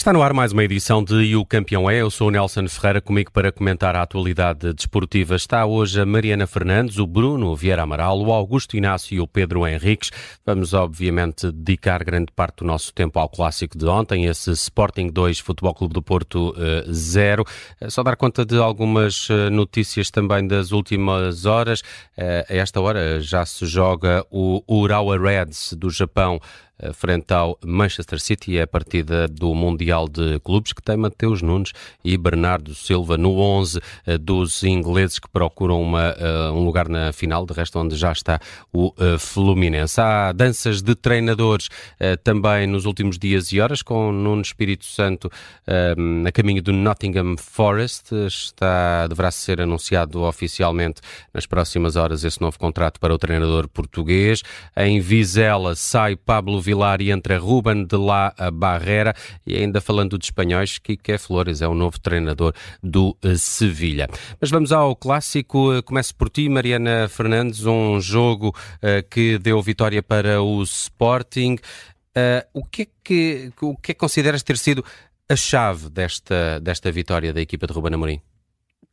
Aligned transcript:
Está 0.00 0.14
no 0.14 0.22
ar 0.22 0.32
mais 0.32 0.50
uma 0.50 0.64
edição 0.64 1.04
de 1.04 1.14
E 1.16 1.36
o 1.36 1.44
Campeão 1.44 1.88
é. 1.90 2.00
Eu 2.00 2.10
sou 2.10 2.28
o 2.28 2.30
Nelson 2.30 2.66
Ferreira, 2.68 3.02
comigo 3.02 3.30
para 3.30 3.52
comentar 3.52 3.94
a 3.94 4.00
atualidade 4.00 4.72
desportiva. 4.72 5.36
Está 5.36 5.66
hoje 5.66 6.00
a 6.00 6.06
Mariana 6.06 6.46
Fernandes, 6.46 6.96
o 6.96 7.06
Bruno 7.06 7.54
Vieira 7.54 7.82
Amaral, 7.82 8.18
o 8.18 8.32
Augusto 8.32 8.78
Inácio 8.78 9.14
e 9.14 9.20
o 9.20 9.28
Pedro 9.28 9.66
Henriques. 9.66 10.10
Vamos, 10.46 10.72
obviamente, 10.72 11.52
dedicar 11.52 12.02
grande 12.02 12.32
parte 12.34 12.60
do 12.60 12.64
nosso 12.64 12.94
tempo 12.94 13.18
ao 13.18 13.28
clássico 13.28 13.76
de 13.76 13.84
ontem, 13.84 14.24
esse 14.24 14.50
Sporting 14.52 15.08
2, 15.08 15.38
Futebol 15.40 15.74
Clube 15.74 15.92
do 15.92 16.00
Porto 16.00 16.54
0. 16.90 17.44
Uh, 17.78 17.90
Só 17.90 18.02
dar 18.02 18.16
conta 18.16 18.42
de 18.46 18.56
algumas 18.56 19.28
uh, 19.28 19.50
notícias 19.50 20.10
também 20.10 20.48
das 20.48 20.72
últimas 20.72 21.44
horas. 21.44 21.82
A 22.16 22.54
esta 22.54 22.80
hora 22.80 23.20
já 23.20 23.44
se 23.44 23.66
joga 23.66 24.24
o 24.30 24.62
Urawa 24.66 25.18
Reds 25.18 25.74
do 25.74 25.90
Japão 25.90 26.40
eh, 26.42 26.69
frente 26.94 27.32
ao 27.32 27.58
Manchester 27.64 28.20
City. 28.20 28.58
É 28.58 28.62
a 28.62 28.66
partida 28.66 29.28
do 29.28 29.54
Mundial 29.54 30.08
de 30.08 30.38
Clubes 30.40 30.72
que 30.72 30.82
tem 30.82 30.96
Mateus 30.96 31.42
Nunes 31.42 31.72
e 32.04 32.16
Bernardo 32.16 32.74
Silva 32.74 33.16
no 33.16 33.38
11 33.38 33.80
eh, 34.06 34.18
dos 34.18 34.62
ingleses 34.62 35.18
que 35.18 35.28
procuram 35.28 35.80
uma, 35.80 36.14
eh, 36.18 36.50
um 36.50 36.64
lugar 36.64 36.88
na 36.88 37.12
final, 37.12 37.46
de 37.46 37.52
resto 37.52 37.78
onde 37.78 37.96
já 37.96 38.12
está 38.12 38.38
o 38.72 38.92
Fluminense. 39.18 40.00
Há 40.00 40.32
danças 40.32 40.82
de 40.82 40.94
treinadores 40.94 41.68
também 42.22 42.66
nos 42.66 42.84
últimos 42.86 43.18
dias 43.18 43.52
e 43.52 43.60
horas, 43.60 43.82
com 43.82 44.12
Nuno 44.12 44.42
Espírito 44.42 44.84
Santo 44.84 45.30
a 46.26 46.32
caminho 46.32 46.62
do 46.62 46.72
Nottingham 46.72 47.36
Forest. 47.36 48.14
Está, 48.26 49.06
deverá 49.06 49.30
ser 49.30 49.60
anunciado 49.60 50.22
oficialmente 50.22 51.00
nas 51.32 51.46
próximas 51.46 51.96
horas 51.96 52.24
esse 52.24 52.40
novo 52.40 52.58
contrato 52.58 53.00
para 53.00 53.14
o 53.14 53.18
treinador 53.18 53.68
português. 53.68 54.42
Em 54.76 55.00
Vizela 55.00 55.74
sai 55.74 56.16
Pablo 56.16 56.60
Vilar 56.70 57.00
e 57.02 57.10
entra 57.10 57.36
Ruben 57.36 57.84
de 57.84 57.96
la 57.96 58.32
Barrera. 58.52 59.12
E 59.44 59.56
ainda 59.56 59.80
falando 59.80 60.16
de 60.16 60.24
espanhóis, 60.26 60.78
Kike 60.78 61.18
Flores 61.18 61.60
é 61.60 61.66
o 61.66 61.74
novo 61.74 61.98
treinador 61.98 62.54
do 62.80 63.16
eh, 63.22 63.34
Sevilha. 63.36 64.08
Mas 64.40 64.50
vamos 64.50 64.70
ao 64.70 64.94
clássico. 64.94 65.74
Eh, 65.74 65.82
começo 65.82 66.14
por 66.14 66.30
ti, 66.30 66.48
Mariana 66.48 67.08
Fernandes, 67.08 67.66
um 67.66 68.00
jogo 68.00 68.48
uh, 68.50 69.08
que 69.10 69.38
deu 69.38 69.60
vitória 69.60 70.00
para 70.02 70.40
o 70.40 70.62
Sporting. 70.62 71.56
O, 72.52 72.64
que 72.64 72.82
é 72.82 72.86
que, 73.02 73.52
o 73.62 73.76
que 73.76 73.92
é 73.92 73.94
que 73.94 74.00
consideras 74.00 74.42
ter 74.42 74.58
sido 74.58 74.84
a 75.28 75.34
chave 75.34 75.88
desta, 75.88 76.60
desta 76.60 76.92
vitória 76.92 77.32
da 77.32 77.40
equipa 77.40 77.66
de 77.66 77.72
Ruben 77.72 77.94
Amorim? 77.94 78.20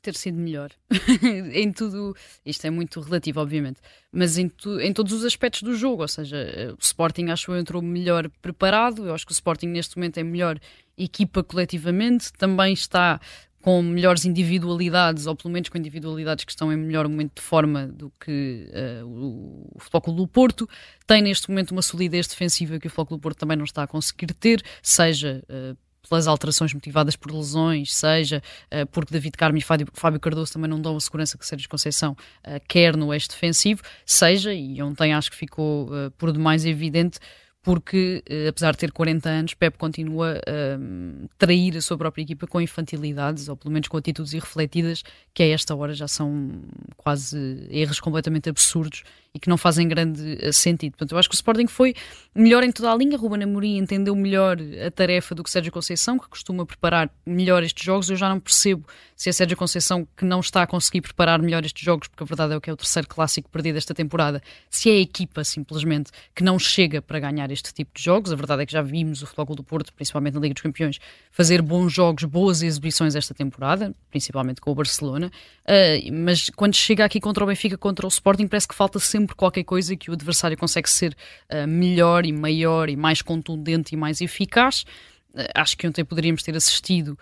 Ter 0.07 0.15
sido 0.15 0.37
melhor 0.37 0.71
em 1.53 1.71
tudo. 1.71 2.15
Isto 2.45 2.65
é 2.65 2.69
muito 2.69 3.01
relativo, 3.01 3.41
obviamente, 3.41 3.81
mas 4.11 4.37
em, 4.37 4.47
tu, 4.47 4.79
em 4.79 4.93
todos 4.93 5.11
os 5.11 5.25
aspectos 5.25 5.63
do 5.63 5.75
jogo. 5.75 6.01
Ou 6.01 6.07
seja, 6.07 6.73
o 6.73 6.81
Sporting 6.81 7.25
acho 7.29 7.47
que 7.47 7.57
entrou 7.57 7.81
melhor 7.81 8.29
preparado. 8.41 9.05
Eu 9.05 9.13
acho 9.13 9.25
que 9.25 9.31
o 9.31 9.33
Sporting 9.33 9.67
neste 9.67 9.97
momento 9.97 10.17
é 10.17 10.23
melhor 10.23 10.59
equipa 10.97 11.43
coletivamente. 11.43 12.31
Também 12.33 12.73
está 12.73 13.19
com 13.61 13.81
melhores 13.81 14.23
individualidades, 14.23 15.27
ou 15.27 15.35
pelo 15.35 15.53
menos 15.53 15.67
com 15.67 15.77
individualidades 15.77 16.45
que 16.45 16.51
estão 16.51 16.71
em 16.71 16.77
melhor 16.77 17.05
momento 17.09 17.35
de 17.35 17.41
forma 17.41 17.85
do 17.87 18.09
que 18.17 18.69
uh, 18.71 19.05
o, 19.05 19.69
o 19.75 19.79
Futebol 19.79 20.15
do 20.15 20.25
Porto. 20.25 20.69
Tem 21.05 21.21
neste 21.21 21.49
momento 21.49 21.71
uma 21.71 21.81
solidez 21.81 22.27
defensiva 22.27 22.79
que 22.79 22.87
o 22.87 22.89
Futebol 22.89 23.17
do 23.17 23.21
Porto 23.21 23.39
também 23.39 23.57
não 23.57 23.65
está 23.65 23.83
a 23.83 23.87
conseguir 23.87 24.27
ter, 24.27 24.63
seja 24.81 25.43
uh, 25.49 25.77
pelas 26.07 26.27
alterações 26.27 26.73
motivadas 26.73 27.15
por 27.15 27.31
lesões, 27.31 27.93
seja 27.93 28.41
uh, 28.71 28.85
porque 28.87 29.11
David 29.11 29.37
Carmo 29.37 29.57
e 29.57 29.61
Fábio, 29.61 29.87
Fábio, 29.93 30.19
Cardoso 30.19 30.53
também 30.53 30.69
não 30.69 30.81
dão 30.81 30.95
a 30.95 30.99
segurança 30.99 31.37
que 31.37 31.45
Sérgio 31.45 31.69
Conceição 31.69 32.13
uh, 32.13 32.61
quer 32.67 32.95
no 32.95 33.13
eixo 33.13 33.29
defensivo, 33.29 33.81
seja, 34.05 34.53
e 34.53 34.81
ontem 34.81 35.13
acho 35.13 35.29
que 35.29 35.37
ficou 35.37 35.87
uh, 35.87 36.11
por 36.11 36.31
demais 36.31 36.65
evidente, 36.65 37.19
porque, 37.67 38.23
apesar 38.47 38.71
de 38.71 38.77
ter 38.77 38.93
40 38.93 39.27
anos, 39.27 39.53
Pep 39.53 39.77
continua 39.77 40.39
a 40.47 41.27
trair 41.37 41.75
a 41.75 41.81
sua 41.81 41.97
própria 41.97 42.23
equipa 42.23 42.47
com 42.47 42.61
infantilidades, 42.61 43.49
ou 43.49 43.57
pelo 43.57 43.73
menos 43.73 43.89
com 43.89 43.97
atitudes 43.97 44.31
irrefletidas, 44.31 45.03
que 45.33 45.43
a 45.43 45.49
esta 45.49 45.75
hora 45.75 45.93
já 45.93 46.07
são 46.07 46.61
quase 46.95 47.67
erros 47.69 47.99
completamente 47.99 48.47
absurdos 48.47 49.03
e 49.37 49.39
que 49.39 49.49
não 49.49 49.57
fazem 49.57 49.87
grande 49.87 50.37
eh, 50.41 50.51
sentido. 50.51 50.93
Portanto, 50.93 51.11
eu 51.11 51.17
acho 51.17 51.29
que 51.29 51.35
o 51.35 51.37
Sporting 51.37 51.67
foi 51.67 51.93
melhor 52.33 52.63
em 52.63 52.71
toda 52.71 52.91
a 52.91 52.95
linha. 52.95 53.17
Ruben 53.17 53.43
Amorim 53.43 53.77
entendeu 53.77 54.15
melhor 54.15 54.57
a 54.85 54.89
tarefa 54.89 55.35
do 55.35 55.43
que 55.43 55.49
Sérgio 55.49 55.71
Conceição, 55.71 56.17
que 56.17 56.27
costuma 56.27 56.65
preparar 56.65 57.09
melhor 57.25 57.63
estes 57.63 57.85
jogos. 57.85 58.09
Eu 58.09 58.15
já 58.15 58.29
não 58.29 58.39
percebo 58.39 58.85
se 59.15 59.29
é 59.29 59.31
Sérgio 59.31 59.55
Conceição 59.55 60.07
que 60.17 60.25
não 60.25 60.39
está 60.39 60.63
a 60.63 60.67
conseguir 60.67 61.01
preparar 61.01 61.41
melhor 61.41 61.63
estes 61.63 61.83
jogos, 61.83 62.07
porque 62.07 62.23
a 62.23 62.25
verdade 62.25 62.55
é 62.55 62.59
que 62.59 62.69
é 62.69 62.73
o 62.73 62.77
terceiro 62.77 63.07
clássico 63.07 63.49
perdido 63.49 63.77
esta 63.77 63.93
temporada. 63.93 64.41
Se 64.69 64.89
é 64.89 64.93
a 64.93 64.99
equipa, 65.01 65.43
simplesmente, 65.43 66.11
que 66.33 66.43
não 66.43 66.57
chega 66.57 67.01
para 67.01 67.19
ganhar 67.19 67.51
este 67.57 67.73
tipo 67.73 67.91
de 67.93 68.01
jogos. 68.01 68.31
A 68.31 68.35
verdade 68.35 68.63
é 68.63 68.65
que 68.65 68.71
já 68.71 68.81
vimos 68.81 69.21
o 69.21 69.27
Futebol 69.27 69.55
do 69.55 69.63
Porto, 69.63 69.93
principalmente 69.93 70.35
na 70.35 70.39
Liga 70.39 70.53
dos 70.53 70.63
Campeões, 70.63 70.99
fazer 71.31 71.61
bons 71.61 71.91
jogos, 71.91 72.23
boas 72.23 72.61
exibições 72.61 73.15
esta 73.15 73.33
temporada, 73.33 73.93
principalmente 74.09 74.61
com 74.61 74.71
o 74.71 74.75
Barcelona. 74.75 75.31
Uh, 75.63 76.13
mas 76.13 76.49
quando 76.51 76.75
chega 76.75 77.03
aqui 77.03 77.19
contra 77.19 77.43
o 77.43 77.47
Benfica, 77.47 77.77
contra 77.77 78.05
o 78.05 78.09
Sporting, 78.09 78.47
parece 78.47 78.67
que 78.67 78.75
falta 78.75 78.99
sempre 78.99 79.35
qualquer 79.35 79.63
coisa 79.63 79.95
que 79.95 80.09
o 80.09 80.13
adversário 80.13 80.57
consegue 80.57 80.89
ser 80.89 81.15
uh, 81.51 81.67
melhor 81.67 82.25
e 82.25 82.31
maior 82.31 82.89
e 82.89 82.95
mais 82.95 83.21
contundente 83.21 83.93
e 83.93 83.97
mais 83.97 84.21
eficaz. 84.21 84.85
Uh, 85.33 85.43
acho 85.55 85.77
que 85.77 85.87
ontem 85.87 86.05
poderíamos 86.05 86.43
ter 86.43 86.55
assistido 86.55 87.17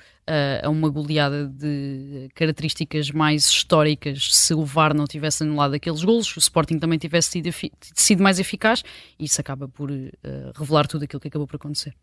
a 0.63 0.69
uma 0.69 0.89
goleada 0.89 1.47
de 1.47 2.29
características 2.33 3.11
mais 3.11 3.47
históricas 3.47 4.29
se 4.31 4.53
o 4.53 4.65
VAR 4.65 4.93
não 4.93 5.05
tivesse 5.05 5.43
anulado 5.43 5.75
aqueles 5.75 6.03
golos, 6.03 6.35
o 6.35 6.39
Sporting 6.39 6.79
também 6.79 6.97
tivesse 6.97 7.31
sido, 7.31 7.49
sido 7.93 8.23
mais 8.23 8.39
eficaz 8.39 8.83
e 9.19 9.25
isso 9.25 9.39
acaba 9.39 9.67
por 9.67 9.91
uh, 9.91 10.11
revelar 10.55 10.87
tudo 10.87 11.03
aquilo 11.03 11.19
que 11.19 11.27
acabou 11.27 11.47
por 11.47 11.57
acontecer. 11.57 11.93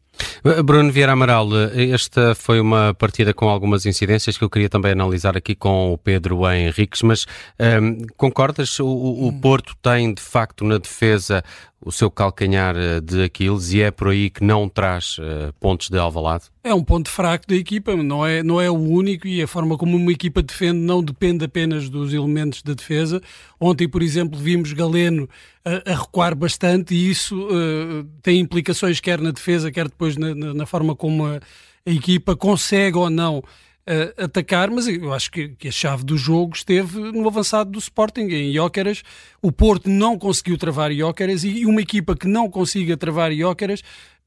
Bruno 0.65 0.93
Vieira 0.93 1.13
Amaral, 1.13 1.49
esta 1.75 2.35
foi 2.35 2.61
uma 2.61 2.95
partida 2.95 3.33
com 3.33 3.49
algumas 3.49 3.87
incidências 3.87 4.37
que 4.37 4.45
eu 4.45 4.51
queria 4.51 4.69
também 4.69 4.93
analisar 4.93 5.37
aqui 5.37 5.55
com 5.55 5.93
o 5.93 5.99
Pedro 5.99 6.51
Henriques, 6.51 7.03
mas 7.03 7.27
um, 7.59 7.65
ehm, 7.65 8.07
concordas? 8.17 8.79
O, 8.79 8.87
o 8.87 9.29
hum. 9.29 9.41
Porto 9.41 9.75
tem 9.81 10.13
de 10.13 10.21
facto 10.21 10.65
na 10.65 10.79
defesa 10.79 11.43
o 11.85 11.91
seu 11.91 12.11
calcanhar 12.11 12.77
eh, 12.77 13.01
de 13.01 13.25
Aquiles 13.25 13.73
e 13.73 13.83
é 13.83 13.91
por 13.91 14.09
aí 14.09 14.31
que 14.31 14.45
não 14.45 14.69
traz 14.69 15.19
uh, 15.19 15.53
pontos 15.59 15.89
de 15.89 15.99
Alvalade? 15.99 16.52
É 16.65 16.73
um 16.73 16.85
ponto 16.85 17.11
fraco 17.11 17.45
da 17.49 17.57
equipa, 17.57 17.97
não 17.97 18.25
é, 18.25 18.41
não 18.41 18.61
é 18.61 18.71
o 18.71 18.79
único 18.79 19.27
e 19.27 19.43
a 19.43 19.49
forma 19.49 19.77
como 19.77 19.97
uma 19.97 20.13
equipa 20.13 20.41
defende 20.41 20.79
não 20.79 21.03
depende 21.03 21.45
apenas 21.45 21.89
dos 21.89 22.15
elementos 22.15 22.63
da 22.63 22.73
defesa. 22.73 23.21
Ontem, 23.59 23.89
por 23.89 24.01
exemplo, 24.01 24.39
vimos 24.39 24.73
Galeno 24.73 25.29
a, 25.65 25.91
a 25.91 25.97
recuar 25.97 26.37
bastante 26.37 26.95
e 26.95 27.11
isso 27.11 27.37
uh, 27.49 28.05
tem 28.23 28.39
implicações 28.39 29.01
quer 29.01 29.21
na 29.21 29.33
defesa, 29.33 29.73
quer 29.73 29.89
depois 29.89 30.17
na, 30.17 30.37
na, 30.37 30.55
na 30.55 30.65
forma 30.65 30.95
como 30.95 31.27
a, 31.27 31.41
a, 31.85 31.91
equipa 31.91 32.37
consegue 32.37 32.97
ou 32.97 33.11
não 33.11 33.39
uh, 33.39 34.23
atacar, 34.23 34.71
mas 34.71 34.87
eu 34.87 35.13
acho 35.13 35.33
que, 35.33 35.49
que, 35.49 35.67
a 35.67 35.73
chave 35.73 36.05
do 36.05 36.17
jogo 36.17 36.55
esteve 36.55 36.97
no 36.97 37.27
avançado 37.27 37.73
do 37.73 37.81
Sporting, 37.81 38.29
em 38.29 38.53
Jóqueras. 38.53 39.03
O 39.43 39.51
Porto 39.51 39.91
não 39.91 40.17
conseguiu 40.17 40.57
travar 40.57 40.93
Jóqueras 40.93 41.43
e 41.43 41.67
uma 41.67 41.81
equipa 41.81 42.15
que 42.15 42.29
não 42.29 42.49
consiga 42.49 42.97
travar 42.97 43.33
Jóqueras 43.33 43.83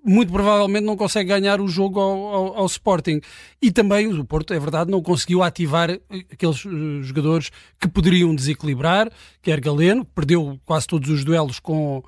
muito 0.05 0.31
provavelmente 0.31 0.83
não 0.83 0.95
consegue 0.95 1.29
ganhar 1.29 1.59
o 1.59 1.67
jogo 1.67 1.99
ao, 1.99 2.17
ao, 2.17 2.57
ao, 2.57 2.65
Sporting. 2.67 3.19
E 3.61 3.71
também 3.71 4.07
o 4.07 4.23
Porto, 4.23 4.53
é 4.53 4.59
verdade, 4.59 4.91
não 4.91 5.01
conseguiu 5.01 5.41
ativar 5.41 5.89
aqueles 6.31 6.63
uh, 6.63 7.01
jogadores 7.01 7.49
que 7.79 7.87
poderiam 7.87 8.35
desequilibrar, 8.35 9.11
quer 9.41 9.59
Galeno, 9.59 10.05
que 10.05 10.11
perdeu 10.11 10.59
quase 10.63 10.85
todos 10.85 11.09
os 11.09 11.25
duelos 11.25 11.59
com, 11.59 12.03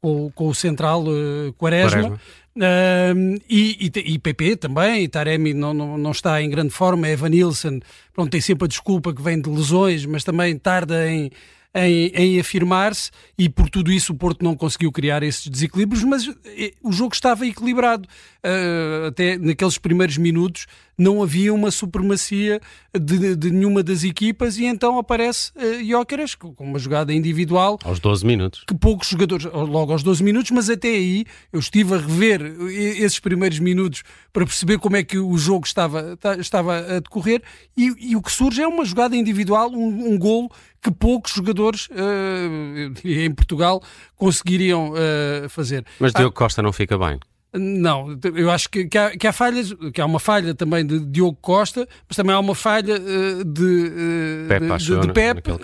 com, 0.00 0.30
com 0.32 0.48
o 0.48 0.54
central 0.54 1.02
uh, 1.02 1.52
Quaresma. 1.54 1.90
Quaresma. 1.90 2.20
Uh, 2.56 3.40
e, 3.48 3.90
e, 3.94 4.14
e 4.14 4.18
PP 4.18 4.56
também, 4.56 5.04
e 5.04 5.08
Taremi 5.08 5.54
não, 5.54 5.72
não, 5.72 5.96
não 5.96 6.10
está 6.10 6.42
em 6.42 6.50
grande 6.50 6.70
forma, 6.70 7.08
Evan 7.08 7.30
Nilsson, 7.30 7.80
pronto, 8.12 8.30
tem 8.30 8.40
sempre 8.40 8.64
a 8.64 8.68
desculpa 8.68 9.14
que 9.14 9.22
vem 9.22 9.40
de 9.40 9.48
lesões, 9.48 10.04
mas 10.04 10.24
também 10.24 10.58
tarda 10.58 11.08
em 11.10 11.30
em, 11.74 12.08
em 12.14 12.40
afirmar-se 12.40 13.10
e 13.38 13.48
por 13.48 13.70
tudo 13.70 13.92
isso 13.92 14.12
o 14.12 14.16
Porto 14.16 14.44
não 14.44 14.56
conseguiu 14.56 14.90
criar 14.90 15.22
esses 15.22 15.46
desequilíbrios, 15.46 16.02
mas 16.04 16.28
eh, 16.44 16.72
o 16.82 16.92
jogo 16.92 17.14
estava 17.14 17.46
equilibrado. 17.46 18.08
Uh, 18.42 19.08
até 19.08 19.36
naqueles 19.36 19.76
primeiros 19.76 20.16
minutos 20.16 20.66
não 21.00 21.22
havia 21.22 21.52
uma 21.52 21.70
supremacia 21.70 22.60
de, 22.92 23.34
de 23.34 23.50
nenhuma 23.50 23.82
das 23.82 24.04
equipas 24.04 24.58
e 24.58 24.66
então 24.66 24.98
aparece 24.98 25.50
uh, 25.56 26.54
com 26.54 26.64
uma 26.64 26.78
jogada 26.78 27.12
individual. 27.12 27.78
Aos 27.84 27.98
12 27.98 28.26
minutos. 28.26 28.64
Que 28.66 28.74
poucos 28.74 29.08
jogadores, 29.08 29.46
logo 29.46 29.92
aos 29.92 30.02
12 30.02 30.22
minutos, 30.22 30.50
mas 30.50 30.68
até 30.68 30.88
aí 30.88 31.24
eu 31.52 31.58
estive 31.58 31.94
a 31.94 31.98
rever 31.98 32.42
esses 32.70 33.18
primeiros 33.18 33.58
minutos 33.58 34.02
para 34.32 34.44
perceber 34.44 34.78
como 34.78 34.96
é 34.96 35.02
que 35.02 35.18
o 35.18 35.38
jogo 35.38 35.66
estava, 35.66 36.18
estava 36.38 36.76
a 36.78 37.00
decorrer 37.00 37.42
e, 37.76 38.10
e 38.10 38.16
o 38.16 38.20
que 38.20 38.30
surge 38.30 38.60
é 38.60 38.68
uma 38.68 38.84
jogada 38.84 39.16
individual, 39.16 39.70
um, 39.70 40.12
um 40.12 40.18
golo 40.18 40.50
que 40.82 40.90
poucos 40.90 41.32
jogadores 41.32 41.88
uh, 41.88 43.08
em 43.08 43.32
Portugal 43.32 43.82
conseguiriam 44.16 44.90
uh, 44.92 45.48
fazer. 45.48 45.84
Mas 45.98 46.12
Diogo 46.12 46.34
ah, 46.34 46.38
Costa 46.38 46.62
não 46.62 46.72
fica 46.72 46.98
bem. 46.98 47.18
Não, 47.52 48.16
eu 48.36 48.48
acho 48.48 48.70
que, 48.70 48.84
que, 48.84 48.96
há, 48.96 49.10
que 49.10 49.26
há 49.26 49.32
falhas, 49.32 49.74
que 49.92 50.00
há 50.00 50.06
uma 50.06 50.20
falha 50.20 50.54
também 50.54 50.86
de 50.86 51.00
Diogo 51.00 51.36
Costa, 51.40 51.88
mas 52.08 52.16
também 52.16 52.32
há 52.32 52.38
uma 52.38 52.54
falha 52.54 52.94
uh, 52.94 53.44
de, 53.44 53.62
uh, 53.64 54.48
Pep, 54.48 54.78
de, 54.78 54.84
de, 54.84 55.00
de 55.00 55.12
Pep, 55.12 55.50
uh, 55.50 55.56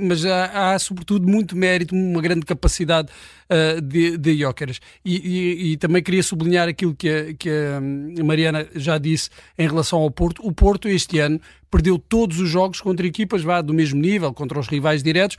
mas 0.00 0.24
há, 0.24 0.72
há, 0.72 0.78
sobretudo 0.78 1.28
muito 1.28 1.54
mérito, 1.54 1.94
uma 1.94 2.22
grande 2.22 2.46
capacidade 2.46 3.08
de, 3.82 4.16
de 4.16 4.38
Jóqueras. 4.38 4.80
E, 5.04 5.16
e, 5.16 5.72
e, 5.72 5.76
também 5.76 6.02
queria 6.02 6.22
sublinhar 6.22 6.66
aquilo 6.66 6.94
que 6.94 7.06
a, 7.06 7.34
que 7.34 7.50
a 7.50 8.24
Mariana 8.24 8.66
já 8.74 8.96
disse 8.96 9.28
em 9.58 9.68
relação 9.68 9.98
ao 9.98 10.10
Porto. 10.10 10.40
O 10.42 10.50
Porto 10.50 10.88
este 10.88 11.18
ano 11.18 11.38
perdeu 11.70 11.98
todos 11.98 12.38
os 12.38 12.48
jogos 12.48 12.80
contra 12.80 13.06
equipas 13.06 13.42
vá, 13.42 13.60
do 13.60 13.74
mesmo 13.74 14.00
nível, 14.00 14.32
contra 14.32 14.58
os 14.58 14.68
rivais 14.68 15.02
diretos, 15.02 15.36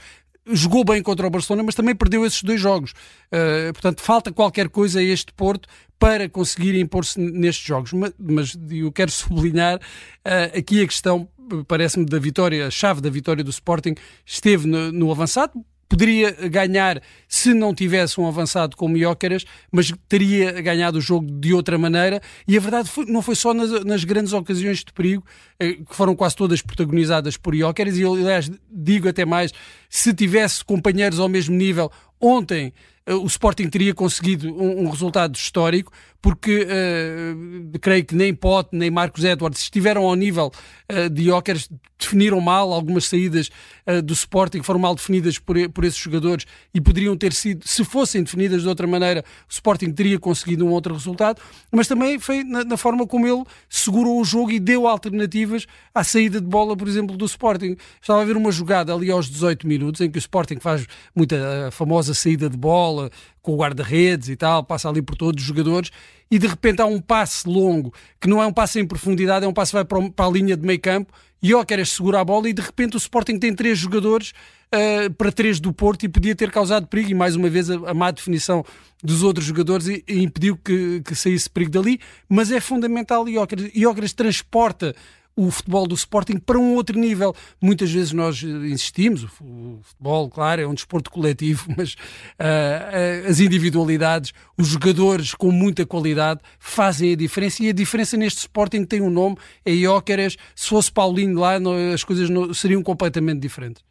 jogou 0.47 0.83
bem 0.83 1.01
contra 1.01 1.25
o 1.25 1.29
Barcelona, 1.29 1.63
mas 1.63 1.75
também 1.75 1.95
perdeu 1.95 2.25
esses 2.25 2.43
dois 2.43 2.59
jogos. 2.59 2.91
Uh, 3.31 3.71
portanto, 3.73 4.01
falta 4.01 4.31
qualquer 4.31 4.69
coisa 4.69 4.99
a 4.99 5.03
este 5.03 5.33
Porto 5.33 5.67
para 5.97 6.27
conseguir 6.27 6.77
impor-se 6.79 7.19
nestes 7.19 7.65
jogos. 7.65 7.93
Mas, 7.93 8.13
mas, 8.19 8.57
eu 8.69 8.91
quero 8.91 9.09
sublinhar 9.11 9.77
uh, 9.77 10.57
aqui 10.57 10.81
a 10.81 10.87
questão, 10.87 11.27
parece-me, 11.67 12.05
da 12.05 12.19
vitória, 12.19 12.67
a 12.67 12.71
chave 12.71 13.01
da 13.01 13.09
vitória 13.09 13.43
do 13.43 13.51
Sporting 13.51 13.95
esteve 14.25 14.67
no, 14.67 14.91
no 14.91 15.11
avançado, 15.11 15.63
poderia 15.87 16.31
ganhar 16.49 17.01
se 17.27 17.53
não 17.53 17.73
tivesse 17.73 18.19
um 18.19 18.27
avançado 18.27 18.75
como 18.75 18.97
Jóqueras, 18.97 19.45
mas 19.71 19.93
teria 20.07 20.51
ganhado 20.61 20.97
o 20.97 21.01
jogo 21.01 21.29
de 21.31 21.53
outra 21.53 21.77
maneira. 21.77 22.21
E 22.47 22.57
a 22.57 22.59
verdade 22.59 22.89
foi, 22.89 23.05
não 23.05 23.21
foi 23.21 23.35
só 23.35 23.53
nas, 23.53 23.83
nas, 23.83 24.03
grandes 24.03 24.33
ocasiões 24.33 24.79
de 24.79 24.91
perigo, 24.91 25.23
eh, 25.59 25.73
que 25.73 25.95
foram 25.95 26.15
quase 26.15 26.35
todas 26.35 26.61
protagonizadas 26.61 27.37
por 27.37 27.55
Jóqueras, 27.55 27.97
e 27.97 28.03
aliás, 28.03 28.49
digo 28.71 29.07
até 29.07 29.25
mais, 29.25 29.51
se 29.89 30.13
tivesse 30.13 30.63
companheiros 30.63 31.19
ao 31.19 31.29
mesmo 31.29 31.55
nível, 31.55 31.91
ontem 32.19 32.73
o 33.07 33.25
Sporting 33.25 33.67
teria 33.67 33.93
conseguido 33.93 34.53
um, 34.53 34.85
um 34.85 34.89
resultado 34.89 35.35
histórico, 35.35 35.91
porque 36.23 36.65
uh, 36.65 37.79
creio 37.79 38.05
que 38.05 38.15
nem 38.15 38.33
Pote 38.33 38.69
nem 38.71 38.89
Marcos 38.89 39.25
Edwards 39.25 39.59
estiveram 39.59 40.05
ao 40.05 40.15
nível 40.15 40.53
uh, 40.89 41.09
de 41.09 41.25
Jóqueres, 41.25 41.69
definiram 41.99 42.39
mal 42.39 42.71
algumas 42.71 43.03
saídas 43.05 43.49
uh, 43.85 44.01
do 44.01 44.13
Sporting, 44.13 44.63
foram 44.63 44.79
mal 44.79 44.95
definidas 44.95 45.37
por, 45.37 45.57
por 45.71 45.83
esses 45.83 45.99
jogadores 45.99 46.45
e 46.73 46.79
poderiam 46.79 47.17
ter 47.17 47.33
sido, 47.33 47.67
se 47.67 47.83
fossem 47.83 48.23
definidas 48.23 48.61
de 48.61 48.69
outra 48.69 48.87
maneira, 48.87 49.21
o 49.49 49.51
Sporting 49.51 49.91
teria 49.91 50.17
conseguido 50.17 50.65
um 50.65 50.69
outro 50.69 50.93
resultado, 50.93 51.41
mas 51.69 51.89
também 51.89 52.17
foi 52.17 52.45
na, 52.45 52.63
na 52.63 52.77
forma 52.77 53.05
como 53.05 53.27
ele 53.27 53.43
segurou 53.67 54.21
o 54.21 54.23
jogo 54.23 54.51
e 54.51 54.61
deu 54.61 54.87
alternativas 54.87 55.65
à 55.93 56.05
saída 56.05 56.39
de 56.39 56.47
bola, 56.47 56.77
por 56.77 56.87
exemplo, 56.87 57.17
do 57.17 57.25
Sporting. 57.25 57.75
Estava 58.01 58.21
a 58.21 58.25
ver 58.25 58.37
uma 58.37 58.51
jogada 58.51 58.93
ali 58.93 59.11
aos 59.11 59.29
18 59.29 59.67
minutos 59.67 59.99
em 59.99 60.09
que 60.09 60.17
o 60.17 60.19
Sporting 60.19 60.59
faz 60.61 60.87
muita 61.13 61.69
famosa 61.73 62.13
saída 62.13 62.49
de 62.49 62.55
bola, 62.55 62.92
com 63.41 63.53
o 63.53 63.57
guarda-redes 63.57 64.29
e 64.29 64.35
tal, 64.35 64.63
passa 64.63 64.89
ali 64.89 65.01
por 65.01 65.15
todos 65.15 65.41
os 65.41 65.47
jogadores 65.47 65.91
e 66.29 66.39
de 66.39 66.47
repente 66.47 66.81
há 66.81 66.85
um 66.85 66.99
passe 66.99 67.47
longo, 67.47 67.93
que 68.19 68.27
não 68.27 68.41
é 68.41 68.47
um 68.47 68.53
passe 68.53 68.79
em 68.79 68.87
profundidade, 68.87 69.45
é 69.45 69.47
um 69.47 69.53
passe 69.53 69.71
que 69.71 69.75
vai 69.75 69.85
para, 69.85 70.09
para 70.09 70.25
a 70.25 70.29
linha 70.29 70.57
de 70.57 70.65
meio 70.65 70.79
campo 70.79 71.13
e 71.41 71.53
ó, 71.53 71.63
queres 71.65 71.91
segurar 71.91 72.21
a 72.21 72.25
bola? 72.25 72.47
E 72.47 72.53
de 72.53 72.61
repente 72.61 72.95
o 72.95 72.97
Sporting 72.97 73.37
tem 73.37 73.53
três 73.53 73.77
jogadores 73.77 74.31
uh, 74.73 75.13
para 75.13 75.29
três 75.31 75.59
do 75.59 75.73
Porto 75.73 76.03
e 76.03 76.09
podia 76.09 76.33
ter 76.33 76.49
causado 76.49 76.87
perigo 76.87 77.11
e 77.11 77.13
mais 77.13 77.35
uma 77.35 77.49
vez 77.49 77.69
a, 77.69 77.75
a 77.89 77.93
má 77.93 78.09
definição 78.11 78.63
dos 79.03 79.21
outros 79.23 79.45
jogadores 79.45 79.87
e, 79.87 80.03
e 80.07 80.23
impediu 80.23 80.57
que, 80.57 81.01
que 81.01 81.13
saísse 81.13 81.49
perigo 81.49 81.71
dali, 81.71 81.99
mas 82.29 82.49
é 82.49 82.61
fundamental 82.61 83.27
e 83.27 83.35
Iócaras 83.75 84.13
transporta 84.13 84.95
o 85.35 85.49
futebol 85.49 85.87
do 85.87 85.95
Sporting 85.95 86.37
para 86.37 86.57
um 86.57 86.75
outro 86.75 86.97
nível. 86.97 87.35
Muitas 87.61 87.91
vezes 87.91 88.11
nós 88.11 88.41
insistimos, 88.43 89.23
o 89.23 89.79
futebol, 89.81 90.29
claro, 90.29 90.61
é 90.61 90.67
um 90.67 90.73
desporto 90.73 91.09
coletivo, 91.09 91.65
mas 91.77 91.93
uh, 91.93 93.29
as 93.29 93.39
individualidades, 93.39 94.33
os 94.57 94.67
jogadores 94.67 95.33
com 95.33 95.51
muita 95.51 95.85
qualidade 95.85 96.41
fazem 96.59 97.13
a 97.13 97.15
diferença 97.15 97.63
e 97.63 97.69
a 97.69 97.73
diferença 97.73 98.17
neste 98.17 98.39
Sporting 98.39 98.85
tem 98.85 99.01
um 99.01 99.09
nome, 99.09 99.37
é 99.65 99.71
Iócaras. 99.71 100.37
Se 100.55 100.67
fosse 100.67 100.91
Paulinho 100.91 101.39
lá, 101.39 101.53
as 101.93 102.03
coisas 102.03 102.29
seriam 102.57 102.81
completamente 102.83 103.39
diferentes. 103.39 103.83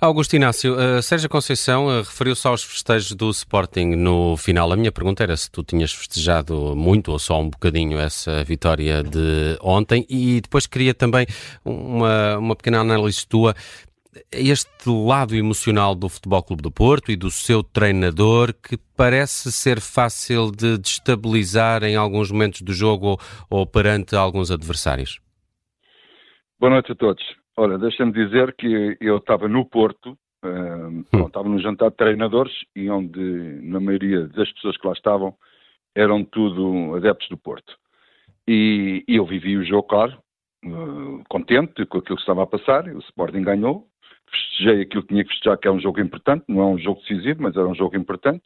Augusto 0.00 0.34
Inácio, 0.34 0.74
uh, 0.74 1.02
Sérgio 1.02 1.28
Conceição 1.28 1.86
uh, 1.86 1.98
referiu-se 2.02 2.46
aos 2.46 2.62
festejos 2.62 3.12
do 3.12 3.30
Sporting 3.30 3.96
no 3.96 4.36
final. 4.36 4.72
A 4.72 4.76
minha 4.76 4.92
pergunta 4.92 5.22
era 5.22 5.36
se 5.36 5.50
tu 5.50 5.62
tinhas 5.62 5.92
festejado 5.92 6.74
muito 6.76 7.12
ou 7.12 7.18
só 7.18 7.40
um 7.40 7.50
bocadinho 7.50 7.98
essa 7.98 8.42
vitória 8.44 9.02
de 9.02 9.58
ontem 9.60 10.06
e 10.08 10.40
depois 10.40 10.66
queria 10.66 10.94
também 10.94 11.26
uma, 11.64 12.38
uma 12.38 12.56
pequena 12.56 12.80
análise 12.80 13.26
tua 13.26 13.54
este 14.32 14.88
lado 14.88 15.36
emocional 15.36 15.94
do 15.94 16.08
Futebol 16.08 16.42
Clube 16.42 16.62
do 16.62 16.70
Porto 16.70 17.12
e 17.12 17.16
do 17.16 17.30
seu 17.30 17.62
treinador 17.62 18.52
que 18.52 18.76
parece 18.96 19.52
ser 19.52 19.80
fácil 19.80 20.50
de 20.50 20.78
destabilizar 20.78 21.84
em 21.84 21.96
alguns 21.96 22.30
momentos 22.30 22.62
do 22.62 22.72
jogo 22.72 23.06
ou, 23.06 23.20
ou 23.48 23.66
perante 23.66 24.16
alguns 24.16 24.50
adversários? 24.50 25.20
Boa 26.58 26.70
noite 26.70 26.92
a 26.92 26.94
todos. 26.94 27.22
Olha, 27.62 27.76
deixa-me 27.76 28.10
dizer 28.10 28.54
que 28.54 28.96
eu 29.02 29.18
estava 29.18 29.46
no 29.46 29.66
Porto, 29.66 30.16
uh, 30.42 31.26
estava 31.26 31.46
no 31.46 31.60
jantar 31.60 31.90
de 31.90 31.96
treinadores 31.98 32.54
e 32.74 32.88
onde, 32.88 33.20
na 33.62 33.78
maioria 33.78 34.26
das 34.28 34.50
pessoas 34.52 34.78
que 34.78 34.86
lá 34.86 34.94
estavam, 34.94 35.34
eram 35.94 36.24
tudo 36.24 36.94
adeptos 36.96 37.28
do 37.28 37.36
Porto. 37.36 37.76
E, 38.48 39.04
e 39.06 39.16
eu 39.16 39.26
vivi 39.26 39.58
o 39.58 39.62
jogo, 39.66 39.82
claro, 39.88 40.16
uh, 40.64 41.22
contente 41.28 41.84
com 41.84 41.98
aquilo 41.98 42.16
que 42.16 42.22
estava 42.22 42.44
a 42.44 42.46
passar, 42.46 42.88
o 42.88 42.98
Sporting 43.00 43.42
ganhou, 43.42 43.86
festejei 44.30 44.80
aquilo 44.80 45.02
que 45.02 45.08
tinha 45.08 45.24
que 45.24 45.30
festejar, 45.30 45.58
que 45.58 45.68
é 45.68 45.70
um 45.70 45.80
jogo 45.80 46.00
importante, 46.00 46.46
não 46.48 46.62
é 46.62 46.64
um 46.64 46.78
jogo 46.78 47.02
decisivo, 47.02 47.42
mas 47.42 47.54
era 47.54 47.68
um 47.68 47.74
jogo 47.74 47.94
importante. 47.94 48.42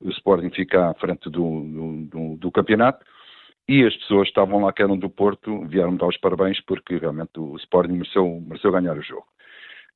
O 0.00 0.08
Sporting 0.08 0.48
fica 0.48 0.88
à 0.88 0.94
frente 0.94 1.28
do, 1.28 1.60
do, 1.60 2.06
do, 2.06 2.36
do 2.38 2.50
campeonato 2.50 3.04
e 3.68 3.84
as 3.84 3.96
pessoas 3.96 4.24
que 4.24 4.30
estavam 4.30 4.62
lá 4.62 4.72
que 4.72 4.82
eram 4.82 4.98
do 4.98 5.08
Porto 5.08 5.66
vieram 5.66 5.96
dar 5.96 6.06
os 6.06 6.16
parabéns 6.18 6.60
porque 6.60 6.96
realmente 6.96 7.38
o 7.38 7.56
Sporting 7.56 7.94
mereceu, 7.94 8.42
mereceu 8.46 8.72
ganhar 8.72 8.96
o 8.96 9.02
jogo. 9.02 9.26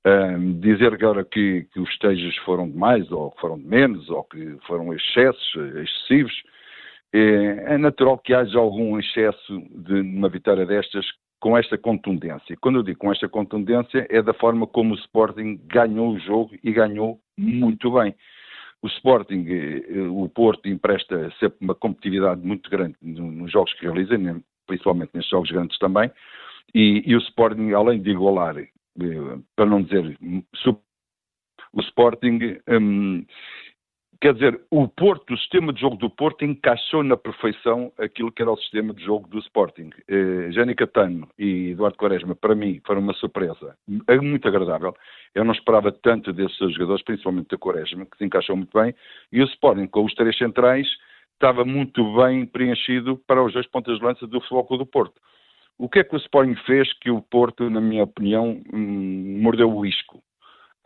Um, 0.06 0.58
dizer 0.60 0.94
agora 0.94 1.24
que, 1.24 1.66
que, 1.72 1.80
os 1.80 1.88
festejos 1.90 2.36
foram 2.38 2.70
demais 2.70 3.10
ou 3.10 3.32
que 3.32 3.40
foram 3.40 3.58
de 3.58 3.66
menos 3.66 4.08
ou 4.08 4.24
que 4.24 4.56
foram 4.66 4.94
excessos, 4.94 5.54
excessivos, 5.76 6.32
é, 7.12 7.74
é, 7.74 7.78
natural 7.78 8.16
que 8.18 8.32
haja 8.32 8.58
algum 8.58 8.98
excesso 8.98 9.60
de 9.70 10.00
uma 10.00 10.28
vitória 10.28 10.64
destas 10.64 11.04
com 11.40 11.56
esta 11.56 11.76
contundência. 11.76 12.56
Quando 12.60 12.78
eu 12.78 12.82
digo 12.82 12.98
com 12.98 13.12
esta 13.12 13.28
contundência 13.28 14.06
é 14.08 14.22
da 14.22 14.32
forma 14.32 14.66
como 14.66 14.94
o 14.94 14.98
Sporting 14.98 15.60
ganhou 15.66 16.10
o 16.10 16.18
jogo 16.18 16.54
e 16.62 16.72
ganhou 16.72 17.20
muito 17.36 17.90
bem. 17.92 18.14
O 18.82 18.86
Sporting, 18.86 19.46
eh, 19.48 20.00
o 20.08 20.28
Porto 20.28 20.68
empresta 20.68 21.32
sempre 21.40 21.58
uma 21.60 21.74
competitividade 21.74 22.40
muito 22.40 22.70
grande 22.70 22.96
nos 23.02 23.50
jogos 23.50 23.72
que 23.74 23.84
realiza, 23.84 24.14
principalmente 24.66 25.10
nestes 25.14 25.30
jogos 25.30 25.50
grandes 25.50 25.78
também, 25.78 26.10
e, 26.74 27.02
e 27.04 27.14
o 27.16 27.18
Sporting, 27.18 27.72
além 27.72 28.00
de 28.00 28.10
igualar, 28.10 28.56
eh, 28.58 28.68
para 29.56 29.66
não 29.66 29.82
dizer 29.82 30.16
o 31.72 31.80
Sporting 31.80 32.58
um, 32.68 33.24
Quer 34.20 34.34
dizer, 34.34 34.60
o 34.68 34.88
Porto, 34.88 35.32
o 35.32 35.38
sistema 35.38 35.72
de 35.72 35.80
jogo 35.80 35.96
do 35.96 36.10
Porto 36.10 36.44
encaixou 36.44 37.04
na 37.04 37.16
perfeição 37.16 37.92
aquilo 37.96 38.32
que 38.32 38.42
era 38.42 38.50
o 38.50 38.56
sistema 38.56 38.92
de 38.92 39.04
jogo 39.04 39.28
do 39.28 39.38
Sporting. 39.38 39.90
Eh, 40.08 40.50
Jânio 40.50 40.74
Catano 40.74 41.28
e 41.38 41.70
Eduardo 41.70 41.96
Quaresma, 41.96 42.34
para 42.34 42.56
mim, 42.56 42.80
foram 42.84 43.00
uma 43.00 43.14
surpresa 43.14 43.76
é 44.08 44.16
muito 44.16 44.48
agradável. 44.48 44.92
Eu 45.32 45.44
não 45.44 45.52
esperava 45.52 45.92
tanto 45.92 46.32
desses 46.32 46.72
jogadores, 46.72 47.04
principalmente 47.04 47.50
da 47.50 47.58
Quaresma, 47.58 48.06
que 48.06 48.16
se 48.18 48.24
encaixou 48.24 48.56
muito 48.56 48.76
bem. 48.76 48.92
E 49.30 49.40
o 49.40 49.44
Sporting, 49.44 49.86
com 49.86 50.04
os 50.04 50.14
três 50.14 50.36
centrais, 50.36 50.88
estava 51.34 51.64
muito 51.64 52.02
bem 52.16 52.44
preenchido 52.44 53.16
para 53.24 53.44
os 53.44 53.52
dois 53.52 53.68
pontas 53.68 53.98
de 53.98 54.04
lança 54.04 54.26
do 54.26 54.40
Futebol 54.40 54.78
do 54.78 54.86
Porto. 54.86 55.20
O 55.78 55.88
que 55.88 56.00
é 56.00 56.04
que 56.04 56.16
o 56.16 56.18
Sporting 56.18 56.56
fez 56.66 56.92
que 56.94 57.08
o 57.08 57.22
Porto, 57.22 57.70
na 57.70 57.80
minha 57.80 58.02
opinião, 58.02 58.60
hum, 58.72 59.38
mordeu 59.40 59.72
o 59.72 59.86
isco? 59.86 60.20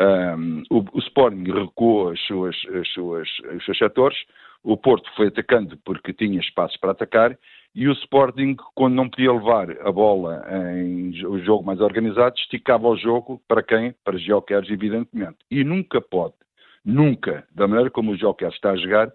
Um, 0.03 0.63
o, 0.71 0.85
o, 0.93 0.99
Sporting 0.99 1.45
recuou 1.45 2.11
as 2.11 2.21
suas, 2.23 2.57
as 2.75 2.89
suas, 2.89 3.29
os 3.55 3.65
seus 3.65 3.79
setores, 3.79 4.19
o 4.65 4.77
Porto 4.77 5.09
foi 5.15 5.29
atacando 5.29 5.77
porque 5.85 6.13
tinha 6.13 6.41
espaços 6.41 6.77
para 6.79 6.93
atacar 6.93 7.39
e 7.75 7.89
o 7.89 7.93
Sporting, 7.93 8.57
quando 8.75 8.95
não 8.95 9.09
podia 9.09 9.33
levar 9.33 9.71
a 9.81 9.91
bola 9.91 10.45
em 10.77 11.11
o 11.25 11.39
jogo 11.43 11.65
mais 11.65 11.81
organizado, 11.81 12.35
esticava 12.37 12.87
o 12.87 12.97
jogo 12.97 13.41
para 13.49 13.63
quem? 13.63 13.95
Para 14.05 14.19
Geoqueres, 14.19 14.71
evidentemente. 14.71 15.39
E 15.51 15.65
nunca 15.65 16.01
pode, 16.01 16.35
nunca, 16.85 17.47
da 17.55 17.67
maneira 17.67 17.91
como 17.91 18.13
o 18.13 18.17
Geoqueres 18.17 18.55
está 18.55 18.73
a 18.73 18.77
jogar, 18.77 19.11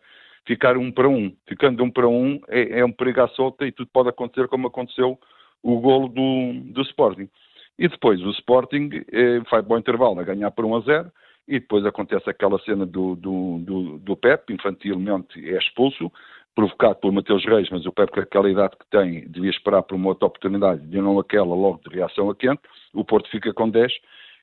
ficar 0.45 0.75
um 0.75 0.91
para 0.91 1.07
um. 1.07 1.35
Ficando 1.47 1.83
um 1.83 1.91
para 1.91 2.07
um 2.07 2.39
é, 2.47 2.79
é 2.79 2.85
um 2.85 2.91
perigo 2.91 3.21
à 3.21 3.27
solta 3.29 3.65
e 3.65 3.71
tudo 3.71 3.89
pode 3.93 4.09
acontecer 4.09 4.47
como 4.47 4.67
aconteceu 4.67 5.19
o 5.61 5.79
golo 5.79 6.07
do, 6.07 6.53
do 6.71 6.81
Sporting. 6.81 7.29
E 7.77 7.87
depois 7.87 8.19
o 8.21 8.31
Sporting 8.31 8.89
eh, 9.11 9.39
vai 9.51 9.61
intervalo 9.77 10.19
a 10.19 10.23
ganhar 10.23 10.51
por 10.51 10.65
1 10.65 10.75
a 10.75 10.79
0 10.81 11.11
e 11.47 11.59
depois 11.59 11.85
acontece 11.85 12.29
aquela 12.29 12.59
cena 12.59 12.85
do, 12.85 13.15
do, 13.15 13.59
do, 13.59 13.99
do 13.99 14.17
Pep, 14.17 14.51
infantilmente 14.51 15.39
é 15.47 15.57
expulso, 15.57 16.11
provocado 16.55 16.95
por 16.95 17.11
Mateus 17.11 17.45
Reis, 17.45 17.69
mas 17.69 17.85
o 17.85 17.91
Pep 17.91 18.11
com 18.11 18.19
aquela 18.19 18.49
idade 18.49 18.75
que 18.77 18.89
tem 18.89 19.29
devia 19.29 19.51
esperar 19.51 19.83
por 19.83 19.95
uma 19.95 20.09
outra 20.09 20.27
oportunidade 20.27 20.83
e 20.91 21.01
não 21.01 21.19
aquela 21.19 21.55
logo 21.55 21.79
de 21.87 21.95
reação 21.95 22.29
a 22.29 22.35
quente, 22.35 22.61
o 22.93 23.05
Porto 23.05 23.29
fica 23.29 23.53
com 23.53 23.69
10 23.69 23.93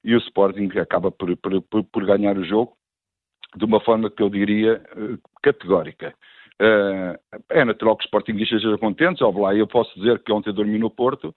e 0.05 0.15
o 0.15 0.19
Sporting 0.19 0.71
acaba 0.79 1.11
por, 1.11 1.37
por, 1.37 1.85
por, 1.85 2.07
ganhar 2.07 2.39
o 2.39 2.45
jogo 2.45 2.77
de 3.57 3.65
uma 3.65 3.81
forma 3.81 4.11
que 4.11 4.23
eu 4.23 4.31
diria 4.31 4.81
eh, 4.97 5.19
categórica. 5.43 6.15
Uh, 6.61 7.19
é 7.51 7.65
natural 7.65 7.97
que 7.97 8.05
os 8.05 8.07
sportinguistas 8.07 8.63
sejam 8.63 8.79
contentes, 8.79 9.21
ó, 9.21 9.31
lá, 9.31 9.55
eu 9.55 9.67
posso 9.67 9.93
dizer 9.99 10.21
que 10.21 10.33
ontem 10.33 10.53
dormi 10.53 10.79
no 10.79 10.89
Porto, 10.89 11.35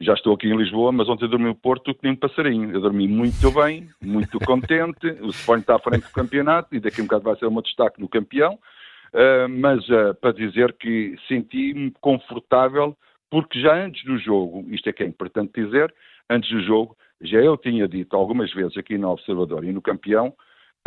já 0.00 0.14
estou 0.14 0.34
aqui 0.34 0.48
em 0.48 0.56
Lisboa, 0.56 0.90
mas 0.90 1.08
ontem 1.08 1.28
dormi 1.28 1.44
no 1.44 1.54
Porto 1.54 1.94
que 1.94 2.00
nem 2.02 2.12
um 2.12 2.16
passarinho. 2.16 2.72
Eu 2.72 2.80
dormi 2.80 3.06
muito 3.06 3.50
bem, 3.52 3.90
muito 4.00 4.38
contente, 4.40 5.06
o 5.20 5.28
Sporting 5.28 5.60
está 5.60 5.76
à 5.76 5.78
frente 5.78 6.04
do 6.04 6.12
campeonato 6.12 6.74
e 6.74 6.80
daqui 6.80 7.00
a 7.00 7.04
um 7.04 7.06
bocado 7.06 7.24
vai 7.24 7.36
ser 7.36 7.46
o 7.46 7.50
meu 7.50 7.60
destaque 7.60 8.00
no 8.00 8.08
campeão, 8.08 8.54
uh, 8.54 9.48
mas 9.48 9.86
uh, 9.90 10.14
para 10.18 10.32
dizer 10.32 10.72
que 10.72 11.16
senti-me 11.28 11.92
confortável, 12.00 12.96
porque 13.30 13.60
já 13.60 13.74
antes 13.74 14.02
do 14.04 14.18
jogo, 14.18 14.64
isto 14.70 14.88
é 14.88 14.92
que 14.92 15.02
é 15.02 15.06
importante 15.06 15.62
dizer, 15.62 15.94
antes 16.30 16.50
do 16.50 16.62
jogo, 16.62 16.96
já 17.20 17.38
eu 17.38 17.58
tinha 17.58 17.86
dito 17.86 18.16
algumas 18.16 18.50
vezes 18.54 18.78
aqui 18.78 18.96
no 18.96 19.10
Observador 19.10 19.64
e 19.64 19.72
no 19.72 19.82
campeão, 19.82 20.28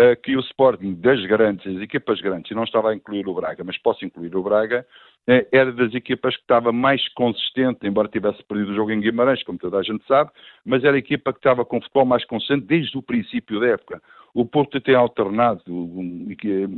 uh, 0.01 0.19
que 0.23 0.35
o 0.35 0.39
Sporting 0.39 0.95
das 0.95 1.23
grandes, 1.27 1.67
as 1.67 1.83
equipas 1.83 2.19
grandes, 2.19 2.49
e 2.49 2.55
não 2.55 2.63
estava 2.63 2.89
a 2.89 2.95
incluir 2.95 3.27
o 3.27 3.33
Braga, 3.35 3.63
mas 3.63 3.77
posso 3.77 4.03
incluir 4.03 4.35
o 4.35 4.41
Braga, 4.41 4.87
era 5.25 5.71
das 5.71 5.93
equipas 5.93 6.35
que 6.35 6.41
estava 6.41 6.71
mais 6.71 7.07
consistente, 7.13 7.87
embora 7.87 8.09
tivesse 8.09 8.43
perdido 8.43 8.71
o 8.71 8.75
jogo 8.75 8.91
em 8.91 8.99
Guimarães, 8.99 9.41
como 9.43 9.57
toda 9.57 9.77
a 9.77 9.83
gente 9.83 10.05
sabe, 10.05 10.31
mas 10.65 10.83
era 10.83 10.95
a 10.95 10.99
equipa 10.99 11.31
que 11.31 11.39
estava 11.39 11.63
com 11.63 11.77
o 11.77 11.81
futebol 11.81 12.05
mais 12.05 12.25
consistente 12.25 12.65
desde 12.65 12.97
o 12.97 13.01
princípio 13.01 13.59
da 13.59 13.67
época. 13.67 14.01
O 14.33 14.45
Porto 14.45 14.81
tem 14.81 14.95
alternado 14.95 15.63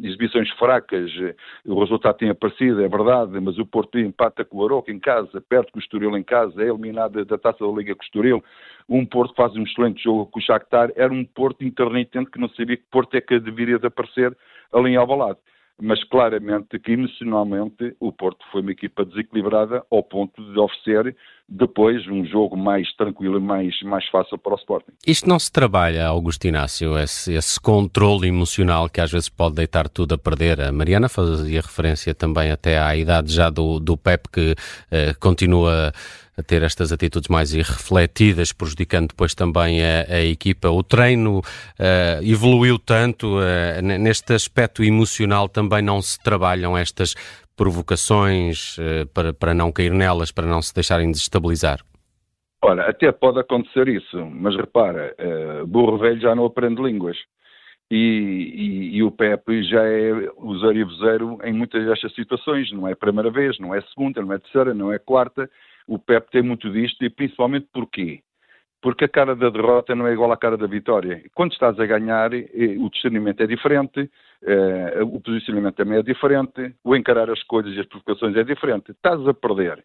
exibições 0.03 0.49
fracas, 0.59 1.09
o 1.65 1.79
resultado 1.79 2.17
tem 2.17 2.29
aparecido, 2.29 2.83
é 2.83 2.87
verdade, 2.87 3.39
mas 3.39 3.57
o 3.57 3.65
Porto 3.65 3.97
empata 3.97 4.43
com 4.43 4.57
o 4.57 4.65
Aroca 4.65 4.91
em 4.91 4.99
casa, 4.99 5.41
perto 5.41 5.71
com 5.71 5.79
o 5.79 5.81
Estoril 5.81 6.17
em 6.17 6.23
casa, 6.23 6.61
é 6.61 6.67
eliminado 6.67 7.23
da 7.23 7.37
Taça 7.37 7.65
da 7.65 7.71
Liga 7.71 7.95
com 7.95 8.01
o 8.01 8.05
Estoril. 8.05 8.43
Um 8.89 9.05
Porto 9.05 9.31
que 9.31 9.37
faz 9.37 9.55
um 9.55 9.63
excelente 9.63 10.03
jogo 10.03 10.27
com 10.27 10.37
o 10.37 10.41
Shakhtar, 10.41 10.91
era 10.95 11.11
um 11.11 11.23
Porto 11.23 11.63
intermitente 11.63 12.29
que 12.29 12.39
não 12.39 12.49
sabia 12.49 12.77
que 12.77 12.83
Porto 12.91 13.15
é 13.15 13.21
que 13.21 13.39
deveria 13.39 13.79
de 13.79 13.87
aparecer 13.87 14.37
ali 14.71 14.91
em 14.91 14.97
Alvalade 14.97 15.39
mas 15.81 16.03
claramente 16.05 16.79
que 16.79 16.91
emocionalmente 16.93 17.95
o 17.99 18.11
Porto 18.11 18.45
foi 18.51 18.61
uma 18.61 18.71
equipa 18.71 19.03
desequilibrada 19.03 19.83
ao 19.91 20.03
ponto 20.03 20.41
de 20.53 20.59
oferecer 20.59 21.15
depois 21.47 22.07
um 22.07 22.25
jogo 22.25 22.57
mais 22.57 22.91
tranquilo 22.95 23.37
e 23.37 23.41
mais, 23.41 23.79
mais 23.83 24.07
fácil 24.07 24.37
para 24.37 24.53
o 24.53 24.55
Sporting. 24.55 24.91
Isto 25.05 25.29
não 25.29 25.37
se 25.37 25.51
trabalha, 25.51 26.07
Augusto 26.07 26.47
Inácio, 26.47 26.97
esse, 26.97 27.33
esse 27.33 27.59
controle 27.59 28.27
emocional 28.27 28.89
que 28.89 28.99
às 28.99 29.11
vezes 29.11 29.29
pode 29.29 29.55
deitar 29.55 29.87
tudo 29.87 30.15
a 30.15 30.17
perder. 30.17 30.59
A 30.61 30.71
Mariana 30.71 31.07
fazia 31.07 31.61
referência 31.61 32.15
também 32.15 32.49
até 32.51 32.79
à 32.79 32.95
idade 32.95 33.31
já 33.31 33.49
do, 33.49 33.79
do 33.79 33.95
Pep 33.95 34.27
que 34.31 34.55
eh, 34.89 35.13
continua 35.19 35.91
a 36.37 36.43
ter 36.43 36.63
estas 36.63 36.91
atitudes 36.91 37.29
mais 37.29 37.53
irrefletidas, 37.53 38.51
prejudicando 38.51 39.09
depois 39.09 39.33
também 39.33 39.81
a, 39.81 40.15
a 40.15 40.21
equipa. 40.21 40.69
O 40.69 40.83
treino 40.83 41.39
uh, 41.39 42.23
evoluiu 42.23 42.77
tanto, 42.77 43.37
uh, 43.37 43.81
neste 43.81 44.33
aspecto 44.33 44.83
emocional 44.83 45.47
também 45.47 45.81
não 45.81 46.01
se 46.01 46.21
trabalham 46.21 46.77
estas 46.77 47.15
provocações 47.55 48.77
uh, 48.77 49.07
para, 49.13 49.33
para 49.33 49.53
não 49.53 49.71
cair 49.71 49.91
nelas, 49.91 50.31
para 50.31 50.45
não 50.45 50.61
se 50.61 50.73
deixarem 50.73 51.09
desestabilizar? 51.09 51.79
Olha, 52.61 52.83
até 52.83 53.11
pode 53.11 53.39
acontecer 53.39 53.87
isso, 53.87 54.25
mas 54.25 54.55
repara, 54.55 55.15
burro 55.67 55.99
velho 55.99 56.19
já 56.19 56.33
não 56.33 56.45
aprende 56.45 56.81
línguas. 56.81 57.15
E, 57.91 57.95
e, 57.95 58.97
e, 58.97 59.03
o 59.03 59.11
Pepe 59.11 59.61
já 59.63 59.83
é 59.83 60.31
usuário 60.37 60.81
e 60.81 60.83
vozeiro 60.83 61.37
em 61.43 61.53
muitas 61.53 61.85
destas 61.85 62.11
situações. 62.15 62.71
Não 62.71 62.87
é 62.87 62.93
a 62.93 62.95
primeira 62.95 63.29
vez, 63.29 63.59
não 63.59 63.75
é 63.75 63.77
a 63.77 63.83
segunda, 63.83 64.19
não 64.23 64.33
é 64.33 64.37
a 64.37 64.39
terceira, 64.39 64.73
não 64.73 64.91
é 64.91 64.95
a 64.95 64.99
quarta 64.99 65.47
o 65.87 65.99
Pep 65.99 66.29
tem 66.31 66.41
muito 66.41 66.71
disto 66.71 67.03
e 67.03 67.09
principalmente 67.09 67.67
porquê? 67.71 68.21
Porque 68.81 69.05
a 69.05 69.09
cara 69.09 69.35
da 69.35 69.49
derrota 69.49 69.95
não 69.95 70.07
é 70.07 70.13
igual 70.13 70.31
à 70.31 70.37
cara 70.37 70.57
da 70.57 70.67
vitória. 70.67 71.23
Quando 71.33 71.53
estás 71.53 71.79
a 71.79 71.85
ganhar, 71.85 72.33
eh, 72.33 72.77
o 72.77 72.89
discernimento 72.89 73.41
é 73.41 73.47
diferente, 73.47 74.09
eh, 74.43 74.99
o 75.01 75.19
posicionamento 75.19 75.75
também 75.75 75.97
é 75.97 76.03
diferente, 76.03 76.75
o 76.83 76.95
encarar 76.95 77.29
as 77.31 77.41
coisas 77.43 77.73
e 77.73 77.79
as 77.79 77.87
provocações 77.87 78.35
é 78.35 78.43
diferente. 78.43 78.91
Estás 78.91 79.27
a 79.27 79.33
perder. 79.33 79.83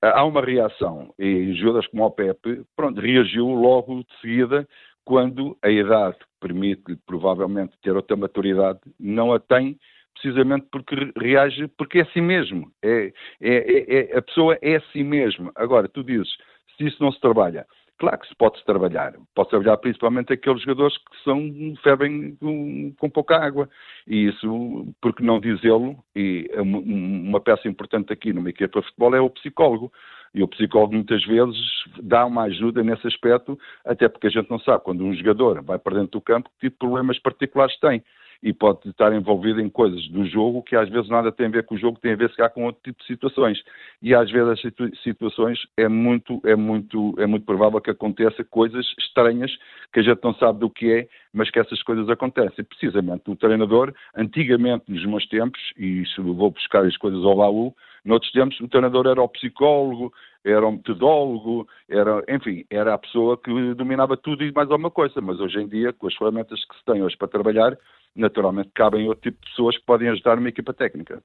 Há 0.00 0.24
uma 0.24 0.40
reação, 0.40 1.14
e 1.16 1.54
Judas, 1.54 1.86
como 1.86 2.04
o 2.04 2.10
Pepe, 2.10 2.64
pronto, 2.74 3.00
reagiu 3.00 3.46
logo 3.46 4.00
de 4.00 4.20
seguida 4.20 4.66
quando 5.04 5.56
a 5.62 5.70
idade 5.70 6.18
permite 6.40 6.96
provavelmente 7.06 7.74
ter 7.80 7.94
outra 7.94 8.16
maturidade, 8.16 8.80
não 8.98 9.32
a 9.32 9.38
tem, 9.38 9.78
precisamente 10.14 10.66
porque 10.70 10.94
reage, 11.16 11.68
porque 11.76 11.98
é 11.98 12.02
assim 12.02 12.20
mesmo. 12.20 12.70
É, 12.82 13.12
é, 13.40 13.54
é, 13.54 14.12
é, 14.12 14.18
a 14.18 14.22
pessoa 14.22 14.58
é 14.62 14.76
assim 14.76 15.02
mesmo. 15.02 15.50
Agora, 15.54 15.88
tu 15.88 16.02
dizes, 16.02 16.30
se 16.76 16.86
isso 16.86 17.02
não 17.02 17.12
se 17.12 17.20
trabalha, 17.20 17.66
claro 17.98 18.18
que 18.18 18.28
se 18.28 18.34
pode-se 18.36 18.64
trabalhar. 18.64 19.14
Pode 19.34 19.50
trabalhar 19.50 19.76
principalmente 19.78 20.32
aqueles 20.32 20.62
jogadores 20.62 20.96
que 20.96 21.24
são, 21.24 21.40
fervem 21.82 22.36
com, 22.36 22.94
com 22.98 23.10
pouca 23.10 23.36
água. 23.36 23.68
E 24.06 24.28
isso, 24.28 24.92
porque 25.00 25.22
não 25.22 25.40
dizê-lo, 25.40 25.96
e 26.14 26.48
uma 26.56 27.40
peça 27.40 27.68
importante 27.68 28.12
aqui 28.12 28.32
numa 28.32 28.50
equipa 28.50 28.80
de 28.80 28.86
futebol 28.86 29.14
é 29.14 29.20
o 29.20 29.30
psicólogo. 29.30 29.92
E 30.34 30.42
o 30.42 30.48
psicólogo 30.48 30.94
muitas 30.94 31.22
vezes 31.26 31.60
dá 32.02 32.24
uma 32.24 32.44
ajuda 32.44 32.82
nesse 32.82 33.06
aspecto, 33.06 33.58
até 33.84 34.08
porque 34.08 34.28
a 34.28 34.30
gente 34.30 34.50
não 34.50 34.58
sabe 34.58 34.82
quando 34.82 35.04
um 35.04 35.14
jogador 35.14 35.62
vai 35.62 35.78
para 35.78 35.96
dentro 35.96 36.12
do 36.12 36.22
campo 36.22 36.48
que 36.58 36.68
tipo 36.68 36.74
de 36.74 36.78
problemas 36.78 37.18
particulares 37.18 37.78
tem 37.80 38.02
e 38.42 38.52
pode 38.52 38.88
estar 38.88 39.12
envolvido 39.12 39.60
em 39.60 39.70
coisas 39.70 40.06
do 40.08 40.24
jogo 40.26 40.62
que 40.62 40.74
às 40.74 40.88
vezes 40.88 41.08
nada 41.08 41.30
tem 41.30 41.46
a 41.46 41.50
ver 41.50 41.64
com 41.64 41.76
o 41.76 41.78
jogo, 41.78 41.98
tem 42.00 42.12
a 42.12 42.16
ver 42.16 42.30
se 42.30 42.48
com 42.50 42.64
outro 42.64 42.80
tipo 42.82 43.00
de 43.00 43.06
situações. 43.06 43.62
E 44.02 44.14
às 44.14 44.30
vezes 44.30 44.48
as 44.48 44.60
situ 44.60 44.96
situações 45.02 45.58
é 45.76 45.88
muito, 45.88 46.40
é, 46.44 46.56
muito, 46.56 47.14
é 47.18 47.26
muito 47.26 47.46
provável 47.46 47.80
que 47.80 47.90
aconteça 47.90 48.42
coisas 48.44 48.84
estranhas 48.98 49.50
que 49.92 50.00
a 50.00 50.02
gente 50.02 50.20
não 50.24 50.34
sabe 50.34 50.58
do 50.58 50.68
que 50.68 50.90
é, 50.90 51.08
mas 51.32 51.50
que 51.50 51.60
essas 51.60 51.80
coisas 51.82 52.08
acontecem. 52.08 52.64
Precisamente 52.64 53.30
o 53.30 53.36
treinador, 53.36 53.94
antigamente 54.16 54.84
nos 54.88 55.04
meus 55.06 55.26
tempos, 55.28 55.60
e 55.78 56.02
isso 56.02 56.22
vou 56.34 56.50
buscar 56.50 56.84
as 56.84 56.96
coisas 56.96 57.24
ao 57.24 57.36
baú, 57.36 57.72
noutros 58.04 58.32
tempos 58.32 58.58
o 58.60 58.68
treinador 58.68 59.06
era 59.06 59.22
o 59.22 59.28
psicólogo, 59.28 60.12
era 60.44 60.66
um 60.66 60.72
metodólogo, 60.72 61.68
era, 61.88 62.24
enfim, 62.28 62.64
era 62.68 62.94
a 62.94 62.98
pessoa 62.98 63.38
que 63.38 63.74
dominava 63.74 64.16
tudo 64.16 64.42
e 64.44 64.52
mais 64.52 64.70
alguma 64.70 64.90
coisa. 64.90 65.20
Mas 65.20 65.38
hoje 65.38 65.60
em 65.60 65.68
dia, 65.68 65.92
com 65.92 66.08
as 66.08 66.14
ferramentas 66.16 66.64
que 66.64 66.76
se 66.76 66.84
tem 66.84 67.02
hoje 67.02 67.16
para 67.16 67.28
trabalhar, 67.28 67.78
naturalmente 68.14 68.70
cabem 68.74 69.08
outro 69.08 69.30
tipo 69.30 69.44
de 69.44 69.50
pessoas 69.50 69.76
que 69.76 69.84
podem 69.84 70.08
ajudar 70.08 70.38
uma 70.38 70.48
equipa 70.48 70.72
técnica. 70.72 71.22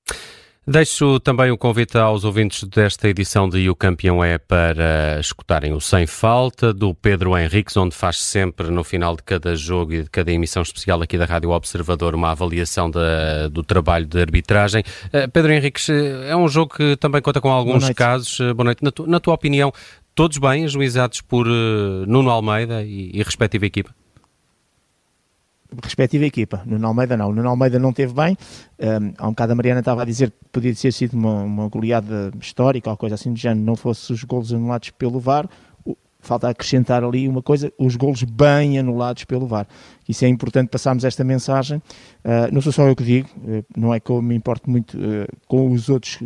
Deixo 0.69 1.17
também 1.21 1.49
o 1.49 1.57
convite 1.57 1.97
aos 1.97 2.25
ouvintes 2.25 2.65
desta 2.65 3.07
edição 3.07 3.47
de 3.47 3.69
O 3.69 3.75
Campeão 3.75 4.21
é 4.21 4.37
para 4.37 5.17
escutarem 5.17 5.71
o 5.71 5.79
Sem 5.79 6.05
Falta 6.05 6.73
do 6.73 6.93
Pedro 6.93 7.37
Henriques, 7.37 7.77
onde 7.77 7.95
faz 7.95 8.21
sempre 8.21 8.69
no 8.69 8.83
final 8.83 9.15
de 9.15 9.23
cada 9.23 9.55
jogo 9.55 9.93
e 9.93 10.03
de 10.03 10.09
cada 10.09 10.29
emissão 10.29 10.61
especial 10.61 11.01
aqui 11.01 11.17
da 11.17 11.23
Rádio 11.23 11.51
Observador 11.51 12.13
uma 12.13 12.31
avaliação 12.31 12.91
da, 12.91 13.47
do 13.47 13.63
trabalho 13.63 14.05
de 14.05 14.19
arbitragem. 14.19 14.83
Uh, 15.05 15.31
Pedro 15.31 15.53
Henriques, 15.53 15.87
é 15.89 16.35
um 16.35 16.49
jogo 16.49 16.75
que 16.75 16.97
também 16.97 17.21
conta 17.21 17.39
com 17.39 17.49
alguns 17.49 17.89
casos. 17.91 18.37
Uh, 18.41 18.53
boa 18.53 18.65
noite. 18.65 18.83
Na, 18.83 18.91
tu, 18.91 19.07
na, 19.07 19.21
tua 19.21 19.35
opinião, 19.35 19.71
todos 20.13 20.37
bem 20.37 20.65
ajuizados 20.65 21.21
por 21.21 21.47
uh, 21.47 22.05
Nuno 22.05 22.29
Almeida 22.29 22.83
e, 22.83 23.11
e 23.13 23.23
respectiva 23.23 23.65
equipa? 23.65 23.95
Respectiva 25.83 26.25
equipa. 26.25 26.61
Nuno 26.65 26.87
Almeida 26.87 27.17
não. 27.17 27.31
Nuno 27.33 27.49
Almeida 27.49 27.79
não 27.79 27.91
teve 27.91 28.13
bem. 28.13 28.37
Um, 28.79 29.13
há 29.17 29.27
um 29.27 29.31
bocado 29.31 29.51
a 29.53 29.55
Mariana 29.55 29.79
estava 29.79 30.01
a 30.01 30.05
dizer 30.05 30.31
que 30.31 30.37
podia 30.51 30.73
ter 30.73 30.91
sido 30.91 31.13
uma, 31.13 31.43
uma 31.43 31.67
goleada 31.67 32.31
histórica 32.39 32.89
ou 32.89 32.97
coisa 32.97 33.15
assim 33.15 33.33
do 33.33 33.39
género, 33.39 33.65
não 33.65 33.75
fosse 33.75 34.11
os 34.13 34.23
golos 34.23 34.53
anulados 34.53 34.89
pelo 34.91 35.19
VAR. 35.19 35.49
Falta 36.19 36.49
acrescentar 36.49 37.03
ali 37.03 37.27
uma 37.27 37.41
coisa, 37.41 37.71
os 37.77 37.95
golos 37.95 38.23
bem 38.23 38.77
anulados 38.79 39.23
pelo 39.23 39.45
VAR. 39.45 39.67
Isso 40.09 40.25
é 40.25 40.27
importante 40.27 40.69
passarmos 40.69 41.03
esta 41.05 41.23
mensagem. 41.23 41.77
Uh, 41.77 42.51
não 42.51 42.59
sou 42.59 42.71
só 42.71 42.87
eu 42.87 42.95
que 42.95 43.03
digo, 43.03 43.29
uh, 43.37 43.63
não 43.77 43.93
é 43.93 43.99
que 43.99 44.09
eu 44.09 44.21
me 44.21 44.35
importo 44.35 44.69
muito 44.69 44.97
uh, 44.97 45.27
com 45.47 45.71
os 45.71 45.89
outros 45.89 46.19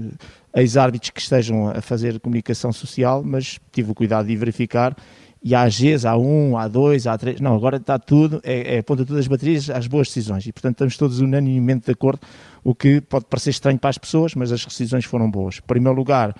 ex-árbitros 0.55 1.11
que 1.11 1.21
estejam 1.21 1.69
a 1.69 1.81
fazer 1.81 2.19
comunicação 2.19 2.71
social, 2.71 3.21
mas 3.23 3.59
tive 3.71 3.91
o 3.91 3.95
cuidado 3.95 4.27
de 4.27 4.35
verificar 4.35 4.95
e 5.43 5.55
há 5.55 5.65
Gs, 5.67 6.05
há 6.05 6.15
um, 6.15 6.55
há 6.55 6.67
dois, 6.67 7.07
há 7.07 7.17
três, 7.17 7.41
não, 7.41 7.55
agora 7.55 7.77
está 7.77 7.97
tudo, 7.97 8.39
é, 8.43 8.75
é 8.75 8.79
aponta 8.79 9.03
todas 9.03 9.21
as 9.21 9.27
baterias 9.27 9.69
às 9.69 9.87
boas 9.87 10.07
decisões. 10.07 10.45
E 10.45 10.51
portanto 10.51 10.75
estamos 10.75 10.97
todos 10.97 11.19
unanimemente 11.19 11.85
de 11.85 11.91
acordo, 11.91 12.21
o 12.63 12.75
que 12.75 13.01
pode 13.01 13.25
parecer 13.25 13.49
estranho 13.49 13.79
para 13.79 13.89
as 13.89 13.97
pessoas, 13.97 14.35
mas 14.35 14.51
as 14.51 14.63
decisões 14.63 15.05
foram 15.05 15.29
boas. 15.29 15.57
Em 15.57 15.65
primeiro 15.65 15.97
lugar, 15.97 16.35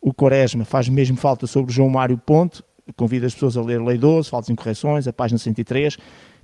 o 0.00 0.12
Quaresma 0.14 0.64
faz 0.64 0.88
mesmo 0.88 1.16
falta 1.16 1.46
sobre 1.46 1.70
o 1.70 1.74
João 1.74 1.90
Mário 1.90 2.16
Ponte, 2.16 2.62
convido 2.96 3.26
as 3.26 3.34
pessoas 3.34 3.56
a 3.56 3.62
ler 3.62 3.82
Lei 3.82 3.98
12, 3.98 4.30
faltas 4.30 4.48
em 4.48 4.54
correções, 4.54 5.06
a 5.06 5.12
página 5.12 5.38
103, 5.38 5.98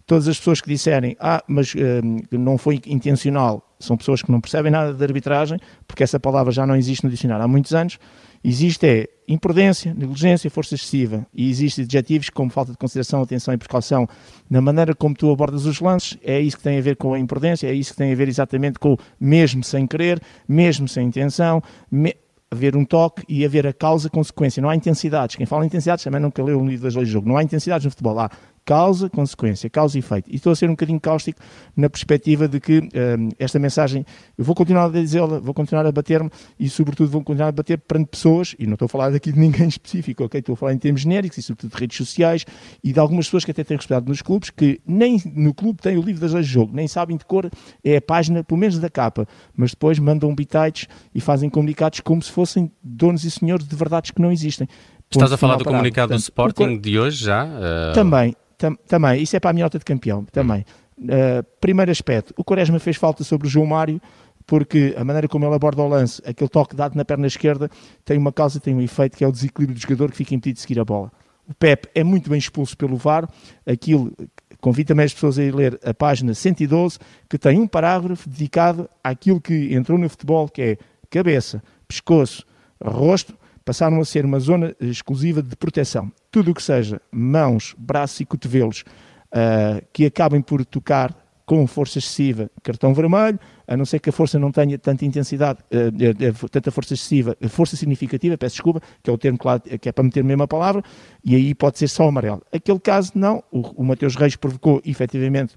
todas 0.06 0.28
as 0.28 0.36
pessoas 0.36 0.60
que 0.60 0.68
disserem, 0.68 1.16
ah, 1.18 1.42
mas 1.46 1.74
hum, 1.74 2.18
não 2.32 2.58
foi 2.58 2.80
intencional, 2.86 3.66
são 3.78 3.96
pessoas 3.96 4.22
que 4.22 4.30
não 4.30 4.40
percebem 4.40 4.70
nada 4.70 4.92
de 4.92 5.02
arbitragem, 5.02 5.58
porque 5.86 6.02
essa 6.02 6.18
palavra 6.18 6.52
já 6.52 6.66
não 6.66 6.76
existe 6.76 7.04
no 7.04 7.10
dicionário 7.10 7.44
há 7.44 7.48
muitos 7.48 7.72
anos, 7.74 7.98
Existe 8.44 8.86
é 8.86 9.08
imprudência, 9.28 9.94
negligência, 9.94 10.50
força 10.50 10.74
excessiva 10.74 11.26
e 11.32 11.48
existem 11.48 11.84
adjetivos 11.84 12.28
como 12.28 12.50
falta 12.50 12.72
de 12.72 12.78
consideração, 12.78 13.22
atenção 13.22 13.54
e 13.54 13.56
precaução 13.56 14.06
na 14.50 14.60
maneira 14.60 14.94
como 14.94 15.14
tu 15.14 15.30
abordas 15.30 15.64
os 15.64 15.80
lances. 15.80 16.18
É 16.22 16.40
isso 16.40 16.56
que 16.56 16.62
tem 16.62 16.78
a 16.78 16.82
ver 16.82 16.96
com 16.96 17.14
a 17.14 17.18
imprudência, 17.18 17.68
é 17.68 17.72
isso 17.72 17.92
que 17.92 17.98
tem 17.98 18.12
a 18.12 18.16
ver 18.16 18.28
exatamente 18.28 18.78
com 18.78 18.96
mesmo 19.20 19.62
sem 19.62 19.86
querer, 19.86 20.20
mesmo 20.48 20.88
sem 20.88 21.06
intenção, 21.06 21.62
me 21.90 22.14
haver 22.52 22.76
um 22.76 22.84
toque 22.84 23.22
e 23.28 23.44
haver 23.44 23.66
a 23.66 23.72
causa-consequência. 23.72 24.60
Não 24.60 24.68
há 24.68 24.76
intensidades. 24.76 25.36
Quem 25.36 25.46
fala 25.46 25.64
em 25.64 25.68
intensidades 25.68 26.04
também 26.04 26.20
nunca 26.20 26.42
leu 26.42 26.60
o 26.60 26.66
livro 26.66 26.84
das 26.84 26.94
leis 26.94 27.08
do 27.08 27.12
jogo. 27.12 27.26
Não 27.26 27.38
há 27.38 27.42
intensidades 27.42 27.84
no 27.86 27.90
futebol. 27.90 28.18
Há 28.18 28.30
Causa, 28.64 29.10
consequência, 29.10 29.68
causa 29.68 29.98
e 29.98 30.00
efeito. 30.00 30.30
E 30.30 30.36
estou 30.36 30.52
a 30.52 30.56
ser 30.56 30.66
um 30.66 30.72
bocadinho 30.72 31.00
cáustico 31.00 31.40
na 31.76 31.90
perspectiva 31.90 32.46
de 32.46 32.60
que 32.60 32.78
um, 32.78 33.28
esta 33.38 33.58
mensagem, 33.58 34.06
eu 34.38 34.44
vou 34.44 34.54
continuar 34.54 34.86
a 34.86 34.88
dizê-la, 34.88 35.40
vou 35.40 35.52
continuar 35.52 35.84
a 35.84 35.92
bater-me 35.92 36.30
e, 36.58 36.68
sobretudo, 36.68 37.10
vou 37.10 37.22
continuar 37.24 37.48
a 37.48 37.52
bater 37.52 37.78
perante 37.78 38.08
pessoas, 38.08 38.54
e 38.58 38.66
não 38.66 38.74
estou 38.74 38.86
a 38.86 38.88
falar 38.88 39.10
daqui 39.10 39.32
de 39.32 39.38
ninguém 39.38 39.66
específico, 39.68 40.24
ok? 40.24 40.38
Estou 40.38 40.52
a 40.52 40.56
falar 40.56 40.74
em 40.74 40.78
termos 40.78 41.00
genéricos 41.00 41.38
e, 41.38 41.42
sobretudo, 41.42 41.72
de 41.72 41.80
redes 41.80 41.96
sociais 41.96 42.44
e 42.84 42.92
de 42.92 43.00
algumas 43.00 43.26
pessoas 43.26 43.44
que 43.44 43.50
até 43.50 43.64
têm 43.64 43.76
respeitado 43.76 44.08
nos 44.08 44.22
clubes, 44.22 44.50
que 44.50 44.80
nem 44.86 45.20
no 45.34 45.52
clube 45.52 45.80
têm 45.82 45.96
o 45.96 46.02
livro 46.02 46.20
das 46.20 46.32
leis 46.32 46.46
de 46.46 46.52
jogo, 46.52 46.74
nem 46.74 46.86
sabem 46.86 47.16
de 47.16 47.24
cor 47.24 47.50
é 47.84 47.96
a 47.96 48.00
página, 48.00 48.44
pelo 48.44 48.58
menos 48.58 48.78
da 48.78 48.88
capa, 48.88 49.26
mas 49.56 49.70
depois 49.70 49.98
mandam 49.98 50.34
bitites 50.34 50.86
e 51.14 51.20
fazem 51.20 51.50
comunicados 51.50 52.00
como 52.00 52.22
se 52.22 52.30
fossem 52.30 52.70
donos 52.82 53.24
e 53.24 53.30
senhores 53.30 53.66
de 53.66 53.74
verdades 53.74 54.10
que 54.10 54.20
não 54.20 54.30
existem. 54.30 54.68
Estás 55.10 55.32
a 55.32 55.36
falar 55.36 55.56
do 55.56 55.64
comunicado 55.64 56.08
Portanto, 56.08 56.20
do 56.20 56.22
Sporting 56.22 56.78
de 56.78 56.98
hoje 56.98 57.24
já? 57.24 57.44
Uh... 57.44 57.92
Também, 57.94 58.34
tam, 58.62 58.76
também. 58.86 59.20
Isso 59.20 59.36
é 59.36 59.40
para 59.40 59.50
a 59.50 59.52
minha 59.52 59.64
nota 59.64 59.78
de 59.78 59.84
campeão, 59.84 60.24
também. 60.26 60.64
Uh, 60.98 61.42
primeiro 61.60 61.90
aspecto, 61.90 62.32
o 62.36 62.44
Quaresma 62.44 62.78
fez 62.78 62.96
falta 62.96 63.24
sobre 63.24 63.48
o 63.48 63.50
João 63.50 63.66
Mário, 63.66 64.00
porque 64.46 64.94
a 64.96 65.04
maneira 65.04 65.26
como 65.26 65.44
ele 65.44 65.54
aborda 65.54 65.82
o 65.82 65.88
lance, 65.88 66.22
aquele 66.24 66.48
toque 66.48 66.76
dado 66.76 66.94
na 66.94 67.04
perna 67.04 67.26
esquerda, 67.26 67.68
tem 68.04 68.16
uma 68.16 68.32
causa, 68.32 68.60
tem 68.60 68.74
um 68.74 68.80
efeito 68.80 69.16
que 69.16 69.24
é 69.24 69.28
o 69.28 69.32
desequilíbrio 69.32 69.76
do 69.76 69.82
jogador 69.82 70.10
que 70.10 70.16
fica 70.16 70.34
impedido 70.34 70.56
de 70.56 70.60
seguir 70.60 70.78
a 70.78 70.84
bola. 70.84 71.10
O 71.48 71.54
Pep 71.54 71.88
é 71.94 72.04
muito 72.04 72.30
bem 72.30 72.38
expulso 72.38 72.76
pelo 72.76 72.96
VAR, 72.96 73.28
aquilo 73.66 74.12
convido 74.60 74.88
também 74.88 75.04
as 75.04 75.12
pessoas 75.12 75.38
a 75.38 75.42
ir 75.42 75.52
ler 75.52 75.80
a 75.84 75.92
página 75.92 76.34
112, 76.34 76.98
que 77.28 77.36
tem 77.36 77.58
um 77.58 77.66
parágrafo 77.66 78.28
dedicado 78.28 78.88
àquilo 79.02 79.40
que 79.40 79.74
entrou 79.74 79.98
no 79.98 80.08
futebol, 80.08 80.48
que 80.48 80.62
é 80.62 80.78
cabeça, 81.10 81.62
pescoço, 81.88 82.46
rosto, 82.82 83.34
passaram 83.64 84.00
a 84.00 84.04
ser 84.04 84.24
uma 84.24 84.38
zona 84.38 84.74
exclusiva 84.80 85.42
de 85.42 85.56
proteção. 85.56 86.10
Tudo 86.30 86.50
o 86.50 86.54
que 86.54 86.62
seja 86.62 87.00
mãos, 87.10 87.74
braços 87.78 88.20
e 88.20 88.24
cotovelos 88.24 88.84
uh, 89.32 89.84
que 89.92 90.06
acabem 90.06 90.40
por 90.40 90.64
tocar 90.64 91.14
com 91.44 91.66
força 91.66 91.98
excessiva, 91.98 92.50
cartão 92.62 92.94
vermelho, 92.94 93.38
a 93.66 93.76
não 93.76 93.84
ser 93.84 93.98
que 93.98 94.08
a 94.08 94.12
força 94.12 94.38
não 94.38 94.52
tenha 94.52 94.78
tanta 94.78 95.04
intensidade, 95.04 95.58
uh, 95.72 96.48
tanta 96.48 96.70
força 96.70 96.94
excessiva, 96.94 97.36
força 97.48 97.76
significativa, 97.76 98.38
peço 98.38 98.54
desculpa, 98.54 98.80
que 99.02 99.10
é 99.10 99.12
o 99.12 99.18
termo 99.18 99.38
claro, 99.38 99.60
que 99.60 99.88
é 99.88 99.92
para 99.92 100.04
meter 100.04 100.20
a 100.20 100.24
mesma 100.24 100.46
palavra, 100.46 100.82
e 101.24 101.34
aí 101.34 101.54
pode 101.54 101.78
ser 101.78 101.88
só 101.88 102.08
amarelo. 102.08 102.42
Aquele 102.52 102.78
caso, 102.78 103.12
não, 103.14 103.42
o, 103.50 103.82
o 103.82 103.84
Mateus 103.84 104.14
Reis 104.16 104.36
provocou 104.36 104.80
efetivamente 104.84 105.54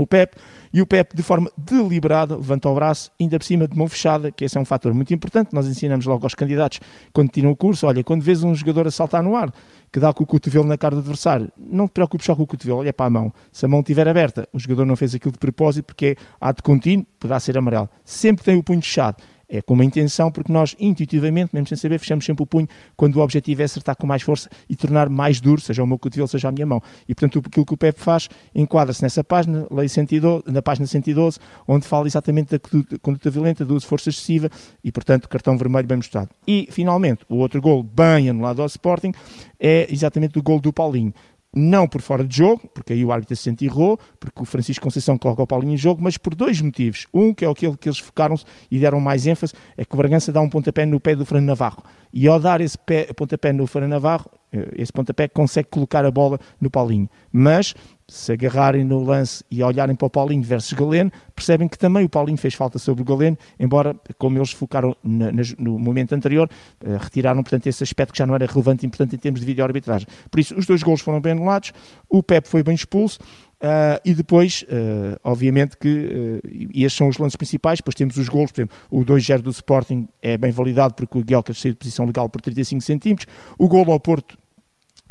o 0.00 0.06
Pep, 0.06 0.36
e 0.72 0.80
o 0.80 0.86
Pep, 0.86 1.14
de 1.14 1.22
forma 1.22 1.50
deliberada, 1.56 2.36
levanta 2.36 2.68
o 2.68 2.74
braço, 2.74 3.10
ainda 3.20 3.38
por 3.38 3.44
cima 3.44 3.68
de 3.68 3.76
mão 3.76 3.88
fechada, 3.88 4.30
que 4.30 4.44
esse 4.44 4.56
é 4.56 4.60
um 4.60 4.64
fator 4.64 4.94
muito 4.94 5.12
importante. 5.12 5.50
Nós 5.52 5.66
ensinamos 5.66 6.06
logo 6.06 6.24
aos 6.24 6.34
candidatos, 6.34 6.80
quando 7.12 7.30
tiram 7.30 7.50
o 7.50 7.56
curso, 7.56 7.86
olha, 7.86 8.02
quando 8.02 8.22
vês 8.22 8.42
um 8.42 8.54
jogador 8.54 8.86
a 8.86 8.90
saltar 8.90 9.22
no 9.22 9.36
ar, 9.36 9.52
que 9.92 10.00
dá 10.00 10.12
com 10.12 10.24
o 10.24 10.26
cotovelo 10.26 10.64
na 10.64 10.78
cara 10.78 10.94
do 10.94 11.00
adversário, 11.00 11.52
não 11.58 11.86
te 11.86 11.92
preocupes 11.92 12.24
só 12.24 12.34
com 12.34 12.42
o 12.42 12.46
cotovelo, 12.46 12.78
olha 12.78 12.92
para 12.92 13.06
a 13.06 13.10
mão. 13.10 13.32
Se 13.52 13.66
a 13.66 13.68
mão 13.68 13.80
estiver 13.80 14.08
aberta, 14.08 14.48
o 14.52 14.58
jogador 14.58 14.86
não 14.86 14.96
fez 14.96 15.14
aquilo 15.14 15.32
de 15.32 15.38
propósito, 15.38 15.84
porque 15.84 16.16
é 16.18 16.24
ato 16.40 16.62
contínuo, 16.62 17.06
poderá 17.20 17.38
ser 17.38 17.58
amarelo. 17.58 17.88
Sempre 18.04 18.44
tem 18.44 18.56
o 18.56 18.62
punho 18.62 18.80
fechado 18.80 19.16
é 19.52 19.60
com 19.60 19.74
uma 19.74 19.84
intenção, 19.84 20.32
porque 20.32 20.50
nós 20.50 20.74
intuitivamente, 20.80 21.50
mesmo 21.52 21.68
sem 21.68 21.76
saber, 21.76 21.98
fechamos 21.98 22.24
sempre 22.24 22.42
o 22.42 22.46
punho 22.46 22.66
quando 22.96 23.16
o 23.16 23.20
objetivo 23.20 23.60
é 23.60 23.66
acertar 23.66 23.94
com 23.94 24.06
mais 24.06 24.22
força 24.22 24.48
e 24.66 24.74
tornar 24.74 25.10
mais 25.10 25.42
duro, 25.42 25.60
seja 25.60 25.82
o 25.82 25.86
meu 25.86 25.98
cotovelo, 25.98 26.26
seja 26.26 26.48
a 26.48 26.52
minha 26.52 26.64
mão. 26.64 26.82
E 27.06 27.14
portanto, 27.14 27.42
aquilo 27.46 27.66
que 27.66 27.74
o 27.74 27.76
Pepe 27.76 28.00
faz 28.00 28.30
enquadra-se 28.54 29.02
nessa 29.02 29.22
página, 29.22 29.66
lei 29.70 29.88
112, 29.88 30.44
na 30.46 30.62
página 30.62 30.86
112, 30.86 31.38
onde 31.68 31.86
fala 31.86 32.06
exatamente 32.06 32.58
da 32.58 32.98
conduta 33.02 33.28
violenta, 33.28 33.62
do 33.62 33.74
uso 33.74 33.82
de 33.82 33.88
força 33.88 34.08
excessiva 34.08 34.48
e, 34.82 34.90
portanto, 34.90 35.28
cartão 35.28 35.58
vermelho 35.58 35.86
bem 35.86 35.98
mostrado. 35.98 36.30
E, 36.48 36.66
finalmente, 36.70 37.26
o 37.28 37.36
outro 37.36 37.60
gol 37.60 37.82
bem 37.82 38.30
anulado 38.30 38.62
ao 38.62 38.66
Sporting 38.66 39.12
é 39.60 39.86
exatamente 39.92 40.38
o 40.38 40.42
gol 40.42 40.60
do 40.60 40.72
Paulinho 40.72 41.12
não 41.54 41.86
por 41.86 42.00
fora 42.00 42.24
de 42.24 42.36
jogo, 42.36 42.62
porque 42.74 42.92
aí 42.92 43.04
o 43.04 43.12
árbitro 43.12 43.36
se 43.36 43.54
errou, 43.62 43.98
porque 44.18 44.42
o 44.42 44.44
Francisco 44.44 44.82
Conceição 44.82 45.18
coloca 45.18 45.42
o 45.42 45.46
Paulinho 45.46 45.74
em 45.74 45.76
jogo, 45.76 46.02
mas 46.02 46.16
por 46.16 46.34
dois 46.34 46.60
motivos. 46.60 47.06
Um, 47.12 47.34
que 47.34 47.44
é 47.44 47.50
aquele 47.50 47.76
que 47.76 47.88
eles 47.88 47.98
focaram-se 47.98 48.44
e 48.70 48.78
deram 48.78 49.00
mais 49.00 49.26
ênfase, 49.26 49.52
é 49.76 49.84
que 49.84 49.94
o 49.94 49.96
Bragança 49.96 50.32
dá 50.32 50.40
um 50.40 50.48
pontapé 50.48 50.86
no 50.86 50.98
pé 50.98 51.14
do 51.14 51.26
Fernando 51.26 51.48
Navarro. 51.48 51.82
E 52.12 52.26
ao 52.26 52.40
dar 52.40 52.60
esse 52.60 52.78
pé, 52.78 53.04
pontapé 53.14 53.52
no 53.52 53.66
Fernando 53.66 53.92
Navarro, 53.92 54.30
eh, 54.52 54.68
esse 54.76 54.92
pontapé 54.92 55.28
consegue 55.28 55.68
colocar 55.68 56.04
a 56.04 56.10
bola 56.10 56.38
no 56.60 56.70
Paulinho. 56.70 57.08
Mas 57.32 57.74
se 58.08 58.32
agarrarem 58.32 58.84
no 58.84 59.02
lance 59.02 59.44
e 59.50 59.62
olharem 59.62 59.94
para 59.94 60.06
o 60.06 60.10
Paulinho 60.10 60.42
versus 60.42 60.72
Galeno, 60.72 61.10
percebem 61.34 61.68
que 61.68 61.78
também 61.78 62.04
o 62.04 62.08
Paulinho 62.08 62.38
fez 62.38 62.54
falta 62.54 62.78
sobre 62.78 63.02
o 63.02 63.04
Galeno, 63.04 63.38
embora, 63.58 63.96
como 64.18 64.38
eles 64.38 64.52
focaram 64.52 64.96
na, 65.02 65.30
no 65.58 65.78
momento 65.78 66.14
anterior, 66.14 66.48
uh, 66.84 66.96
retiraram, 66.98 67.42
portanto, 67.42 67.66
esse 67.66 67.82
aspecto 67.82 68.12
que 68.12 68.18
já 68.18 68.26
não 68.26 68.34
era 68.34 68.46
relevante 68.46 68.84
e 68.84 68.86
importante 68.86 69.16
em 69.16 69.18
termos 69.18 69.40
de 69.40 69.46
vídeo-arbitragem. 69.46 70.06
Por 70.30 70.40
isso, 70.40 70.54
os 70.56 70.66
dois 70.66 70.82
gols 70.82 71.00
foram 71.00 71.20
bem 71.20 71.32
anulados, 71.32 71.72
o 72.08 72.22
Pep 72.22 72.48
foi 72.48 72.62
bem 72.62 72.74
expulso, 72.74 73.18
Uh, 73.62 73.94
e 74.04 74.12
depois, 74.12 74.64
uh, 74.64 75.16
obviamente 75.22 75.76
que, 75.76 75.88
uh, 75.88 76.68
estes 76.74 76.94
são 76.94 77.06
os 77.06 77.16
lances 77.16 77.36
principais, 77.36 77.78
depois 77.78 77.94
temos 77.94 78.16
os 78.16 78.28
gols, 78.28 78.50
por 78.50 78.60
exemplo, 78.60 78.76
o 78.90 79.04
2-0 79.04 79.40
do 79.40 79.50
Sporting 79.50 80.08
é 80.20 80.36
bem 80.36 80.50
validado 80.50 80.94
porque 80.94 81.16
o 81.16 81.22
Guelca 81.22 81.54
saiu 81.54 81.72
de 81.72 81.78
posição 81.78 82.04
legal 82.04 82.28
por 82.28 82.40
35 82.40 82.80
centímetros, 82.80 83.28
o 83.56 83.68
gol 83.68 83.88
ao 83.92 84.00
Porto 84.00 84.36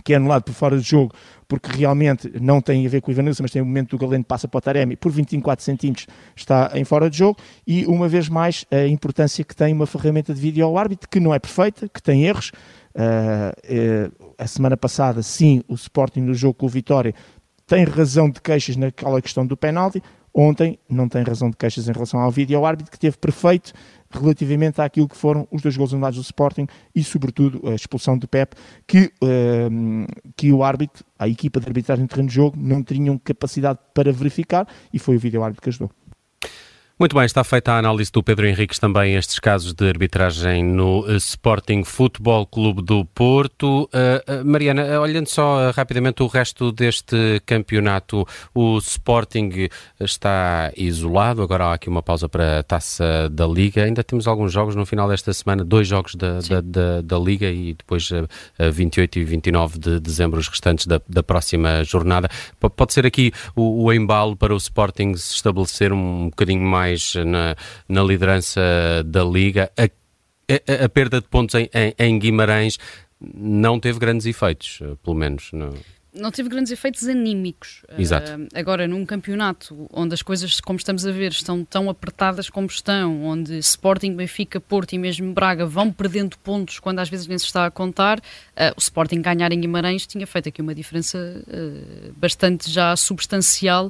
que 0.03 0.13
é 0.13 0.17
anulado 0.17 0.43
por 0.43 0.53
fora 0.53 0.77
de 0.77 0.83
jogo, 0.83 1.13
porque 1.51 1.69
realmente 1.69 2.31
não 2.39 2.61
tem 2.61 2.85
a 2.85 2.89
ver 2.89 3.01
com 3.01 3.11
o 3.11 3.13
Ivanilson, 3.13 3.43
mas 3.43 3.51
tem 3.51 3.61
o 3.61 3.65
momento 3.65 3.89
do 3.89 3.97
Galeno 3.97 4.23
passa 4.23 4.47
para 4.47 4.57
o 4.57 4.61
Taremi, 4.61 4.95
por 4.95 5.11
24 5.11 5.65
centímetros 5.65 6.07
está 6.33 6.71
em 6.75 6.85
fora 6.85 7.09
de 7.09 7.17
jogo, 7.17 7.37
e 7.67 7.85
uma 7.87 8.07
vez 8.07 8.29
mais 8.29 8.65
a 8.71 8.87
importância 8.87 9.43
que 9.43 9.53
tem 9.53 9.73
uma 9.73 9.85
ferramenta 9.85 10.33
de 10.33 10.39
vídeo 10.39 10.65
ao 10.65 10.77
árbitro, 10.77 11.09
que 11.09 11.19
não 11.19 11.33
é 11.33 11.39
perfeita, 11.39 11.89
que 11.89 12.01
tem 12.01 12.23
erros. 12.23 12.53
Uh, 12.95 14.07
uh, 14.23 14.33
a 14.37 14.47
semana 14.47 14.77
passada, 14.77 15.21
sim, 15.21 15.61
o 15.67 15.73
Sporting 15.73 16.21
no 16.21 16.33
jogo 16.33 16.53
com 16.53 16.67
o 16.67 16.69
Vitória 16.69 17.13
tem 17.67 17.83
razão 17.83 18.29
de 18.29 18.39
queixas 18.39 18.77
naquela 18.77 19.21
questão 19.21 19.45
do 19.45 19.57
penalti, 19.57 20.01
ontem 20.33 20.79
não 20.89 21.09
tem 21.09 21.21
razão 21.21 21.49
de 21.49 21.57
queixas 21.57 21.89
em 21.89 21.91
relação 21.91 22.21
ao 22.21 22.31
vídeo 22.31 22.57
ao 22.57 22.65
árbitro, 22.65 22.89
que 22.89 22.99
teve 22.99 23.17
perfeito 23.17 23.73
relativamente 24.19 24.81
àquilo 24.81 25.07
que 25.07 25.17
foram 25.17 25.47
os 25.51 25.61
dois 25.61 25.75
gols 25.75 25.93
anulados 25.93 26.17
do 26.17 26.23
Sporting 26.23 26.67
e, 26.95 27.03
sobretudo, 27.03 27.61
a 27.69 27.75
expulsão 27.75 28.17
de 28.17 28.27
Pep, 28.27 28.55
que, 28.87 29.11
uh, 29.23 30.05
que 30.35 30.51
o 30.51 30.63
árbitro, 30.63 31.03
a 31.17 31.27
equipa 31.27 31.59
de 31.59 31.67
arbitragem 31.67 32.05
de 32.05 32.09
terreno 32.09 32.27
de 32.27 32.35
jogo, 32.35 32.57
não 32.59 32.83
tinham 32.83 33.17
capacidade 33.17 33.79
para 33.93 34.11
verificar 34.11 34.67
e 34.93 34.99
foi 34.99 35.15
o 35.15 35.19
vídeo 35.19 35.43
árbitro 35.43 35.61
que 35.61 35.69
ajudou. 35.69 35.91
Muito 37.01 37.15
bem, 37.15 37.25
está 37.25 37.43
feita 37.43 37.71
a 37.71 37.79
análise 37.79 38.11
do 38.11 38.21
Pedro 38.21 38.45
Henriques 38.45 38.77
também 38.77 39.15
estes 39.15 39.39
casos 39.39 39.73
de 39.73 39.89
arbitragem 39.89 40.63
no 40.63 41.03
eh, 41.09 41.15
Sporting 41.15 41.83
Futebol 41.83 42.45
Clube 42.45 42.83
do 42.83 43.03
Porto. 43.05 43.85
Uh, 43.85 44.41
uh, 44.41 44.45
Mariana, 44.45 45.01
olhando 45.01 45.25
só 45.25 45.67
uh, 45.67 45.71
rapidamente 45.71 46.21
o 46.21 46.27
resto 46.27 46.71
deste 46.71 47.41
campeonato, 47.43 48.23
o 48.53 48.77
Sporting 48.77 49.67
está 49.99 50.71
isolado, 50.77 51.41
agora 51.41 51.65
há 51.65 51.73
aqui 51.73 51.89
uma 51.89 52.03
pausa 52.03 52.29
para 52.29 52.59
a 52.59 52.63
taça 52.63 53.27
da 53.31 53.47
Liga. 53.47 53.83
Ainda 53.83 54.03
temos 54.03 54.27
alguns 54.27 54.53
jogos 54.53 54.75
no 54.75 54.85
final 54.85 55.09
desta 55.09 55.33
semana, 55.33 55.65
dois 55.65 55.87
jogos 55.87 56.13
da, 56.13 56.39
da, 56.39 56.61
da, 56.61 57.01
da, 57.01 57.17
Liga 57.17 57.49
e 57.49 57.73
depois 57.73 58.07
28 58.59 59.17
e 59.17 59.23
29 59.23 59.79
de 59.79 59.99
dezembro 59.99 60.39
os 60.39 60.47
restantes 60.47 60.85
da, 60.85 61.01
da 61.09 61.23
próxima 61.23 61.83
jornada. 61.83 62.29
P 62.59 62.69
pode 62.69 62.93
ser 62.93 63.07
aqui 63.07 63.31
o, 63.55 63.85
o 63.85 63.91
embalo 63.91 64.35
para 64.35 64.53
o 64.53 64.57
Sporting 64.57 65.15
se 65.15 65.33
estabelecer 65.33 65.91
um 65.91 66.29
bocadinho 66.29 66.61
mais 66.61 66.90
mais 66.91 67.13
na, 67.15 67.55
na 67.87 68.03
liderança 68.03 68.61
da 69.05 69.23
Liga. 69.23 69.71
A, 69.77 69.83
a, 69.83 70.85
a 70.85 70.89
perda 70.89 71.21
de 71.21 71.27
pontos 71.27 71.55
em, 71.55 71.69
em, 71.73 71.93
em, 71.97 72.19
Guimarães 72.19 72.77
não 73.19 73.79
teve 73.79 73.99
grandes 73.99 74.25
efeitos, 74.25 74.79
pelo 75.03 75.15
menos. 75.15 75.49
Não 75.53 75.73
não 76.13 76.29
teve 76.29 76.49
grandes 76.49 76.71
efeitos 76.71 77.07
anímicos. 77.07 77.83
Exato. 77.97 78.31
Uh, 78.33 78.47
agora, 78.53 78.87
num 78.87 79.05
campeonato 79.05 79.87
onde 79.91 80.13
as 80.13 80.21
coisas, 80.21 80.59
como 80.59 80.77
estamos 80.77 81.05
a 81.05 81.11
ver, 81.11 81.31
estão 81.31 81.63
tão 81.63 81.89
apertadas 81.89 82.49
como 82.49 82.67
estão, 82.67 83.23
onde 83.23 83.57
Sporting, 83.59 84.15
Benfica, 84.15 84.59
Porto 84.59 84.93
e 84.93 84.97
mesmo 84.97 85.33
Braga 85.33 85.65
vão 85.65 85.91
perdendo 85.91 86.37
pontos 86.39 86.79
quando 86.79 86.99
às 86.99 87.09
vezes 87.09 87.27
nem 87.27 87.37
se 87.37 87.45
está 87.45 87.65
a 87.65 87.71
contar, 87.71 88.19
uh, 88.19 88.75
o 88.75 88.79
Sporting 88.79 89.21
ganhar 89.21 89.51
em 89.53 89.61
Guimarães 89.61 90.05
tinha 90.05 90.27
feito 90.27 90.49
aqui 90.49 90.61
uma 90.61 90.75
diferença 90.75 91.17
uh, 91.17 92.13
bastante 92.17 92.69
já 92.69 92.95
substancial 92.97 93.89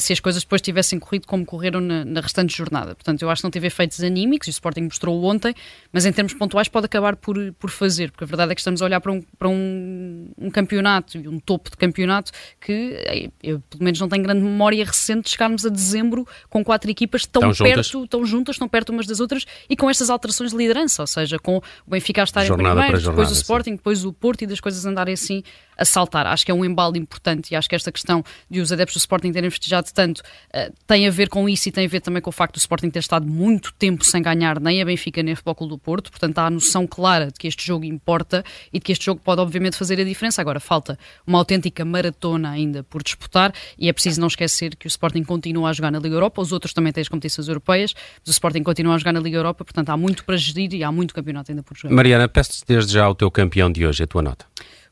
se 0.00 0.12
as 0.12 0.20
coisas 0.20 0.42
depois 0.42 0.62
tivessem 0.62 0.98
corrido 0.98 1.26
como 1.26 1.44
correram 1.44 1.80
na, 1.80 2.04
na, 2.04 2.20
restante 2.20 2.56
jornada. 2.56 2.94
Portanto, 2.94 3.20
eu 3.22 3.28
acho 3.28 3.42
que 3.42 3.44
não 3.44 3.50
teve 3.50 3.66
efeitos 3.66 4.02
anímicos, 4.02 4.48
e 4.48 4.50
o 4.50 4.52
Sporting 4.52 4.82
mostrou 4.82 5.22
ontem, 5.24 5.54
mas 5.92 6.06
em 6.06 6.12
termos 6.12 6.32
pontuais 6.32 6.68
pode 6.68 6.86
acabar 6.86 7.16
por, 7.16 7.36
por 7.58 7.70
fazer, 7.70 8.10
porque 8.10 8.24
a 8.24 8.26
verdade 8.26 8.52
é 8.52 8.54
que 8.54 8.60
estamos 8.60 8.80
a 8.80 8.84
olhar 8.84 9.00
para 9.00 9.12
um, 9.12 9.22
para 9.38 9.48
um, 9.48 10.30
um 10.38 10.50
campeonato 10.50 11.18
e 11.18 11.28
um 11.28 11.38
topo 11.38 11.70
de 11.70 11.76
campeonato 11.76 12.32
que 12.60 12.96
eh, 13.06 13.30
eu, 13.42 13.60
pelo 13.70 13.84
menos 13.84 14.00
não 14.00 14.08
tenho 14.08 14.22
grande 14.22 14.40
memória 14.40 14.84
recente 14.84 15.24
de 15.24 15.30
chegarmos 15.30 15.66
a 15.66 15.68
dezembro 15.68 16.26
com 16.48 16.64
quatro 16.64 16.90
equipas 16.90 17.26
tão, 17.26 17.42
tão 17.42 17.52
perto, 17.52 17.82
juntas. 17.82 18.08
tão 18.08 18.24
juntas, 18.24 18.58
tão 18.58 18.68
perto 18.68 18.90
umas 18.90 19.06
das 19.06 19.20
outras 19.20 19.44
e 19.68 19.76
com 19.76 19.90
estas 19.90 20.08
alterações 20.08 20.50
de 20.50 20.56
liderança, 20.56 21.02
ou 21.02 21.06
seja, 21.06 21.38
com 21.38 21.58
o 21.58 21.62
Benfica 21.86 22.22
a 22.22 22.24
estar 22.24 22.44
jornada 22.44 22.70
em 22.70 22.82
primeiro, 22.82 23.00
jornada, 23.00 23.22
depois 23.22 23.36
o 23.36 23.40
Sporting, 23.40 23.70
sim. 23.70 23.76
depois 23.76 24.04
o 24.04 24.12
Porto 24.12 24.42
e 24.42 24.46
das 24.46 24.60
coisas 24.60 24.84
andarem 24.86 25.14
assim 25.14 25.42
a 25.76 25.84
saltar. 25.84 26.26
Acho 26.26 26.44
que 26.44 26.50
é 26.50 26.54
um 26.54 26.64
embalo 26.64 26.96
importante 26.96 27.52
e 27.52 27.56
acho 27.56 27.68
que 27.68 27.74
esta 27.74 27.90
questão 27.90 28.24
de 28.48 28.60
os 28.60 28.72
adeptos 28.72 28.96
do 28.96 29.00
Sporting 29.00 29.32
terem 29.32 29.50
festejado 29.50 29.73
já 29.74 29.80
de 29.80 29.92
tanto, 29.92 30.20
uh, 30.20 30.72
tem 30.86 31.06
a 31.06 31.10
ver 31.10 31.28
com 31.28 31.48
isso 31.48 31.68
e 31.68 31.72
tem 31.72 31.86
a 31.86 31.88
ver 31.88 32.00
também 32.00 32.22
com 32.22 32.30
o 32.30 32.32
facto 32.32 32.54
do 32.54 32.58
Sporting 32.58 32.90
ter 32.90 33.00
estado 33.00 33.26
muito 33.26 33.72
tempo 33.74 34.04
sem 34.04 34.22
ganhar 34.22 34.60
nem 34.60 34.80
a 34.80 34.84
Benfica 34.84 35.22
nem 35.22 35.32
a 35.32 35.36
Futebol 35.36 35.54
Clube 35.54 35.74
do 35.74 35.78
Porto, 35.78 36.10
portanto 36.10 36.38
há 36.38 36.46
a 36.46 36.50
noção 36.50 36.86
clara 36.86 37.26
de 37.26 37.32
que 37.32 37.48
este 37.48 37.66
jogo 37.66 37.84
importa 37.84 38.44
e 38.72 38.78
de 38.78 38.84
que 38.84 38.92
este 38.92 39.04
jogo 39.04 39.20
pode 39.22 39.40
obviamente 39.40 39.76
fazer 39.76 40.00
a 40.00 40.04
diferença. 40.04 40.40
Agora 40.40 40.60
falta 40.60 40.98
uma 41.26 41.38
autêntica 41.38 41.84
maratona 41.84 42.50
ainda 42.50 42.82
por 42.84 43.02
disputar 43.02 43.52
e 43.78 43.88
é 43.88 43.92
preciso 43.92 44.20
não 44.20 44.28
esquecer 44.28 44.76
que 44.76 44.86
o 44.86 44.88
Sporting 44.88 45.24
continua 45.24 45.70
a 45.70 45.72
jogar 45.72 45.90
na 45.90 45.98
Liga 45.98 46.14
Europa, 46.14 46.40
os 46.40 46.52
outros 46.52 46.72
também 46.72 46.92
têm 46.92 47.02
as 47.02 47.08
competições 47.08 47.48
europeias, 47.48 47.94
mas 48.20 48.28
o 48.28 48.30
Sporting 48.30 48.62
continua 48.62 48.94
a 48.94 48.98
jogar 48.98 49.12
na 49.12 49.20
Liga 49.20 49.36
Europa, 49.36 49.64
portanto 49.64 49.90
há 49.90 49.96
muito 49.96 50.24
para 50.24 50.36
gerir 50.36 50.72
e 50.74 50.84
há 50.84 50.92
muito 50.92 51.12
campeonato 51.14 51.50
ainda 51.50 51.62
por 51.62 51.76
jogar. 51.76 51.94
Mariana, 51.94 52.28
peço-te 52.28 52.64
desde 52.66 52.92
já 52.92 53.08
o 53.08 53.14
teu 53.14 53.30
campeão 53.30 53.70
de 53.70 53.86
hoje, 53.86 54.02
a 54.02 54.06
tua 54.06 54.22
nota. 54.22 54.46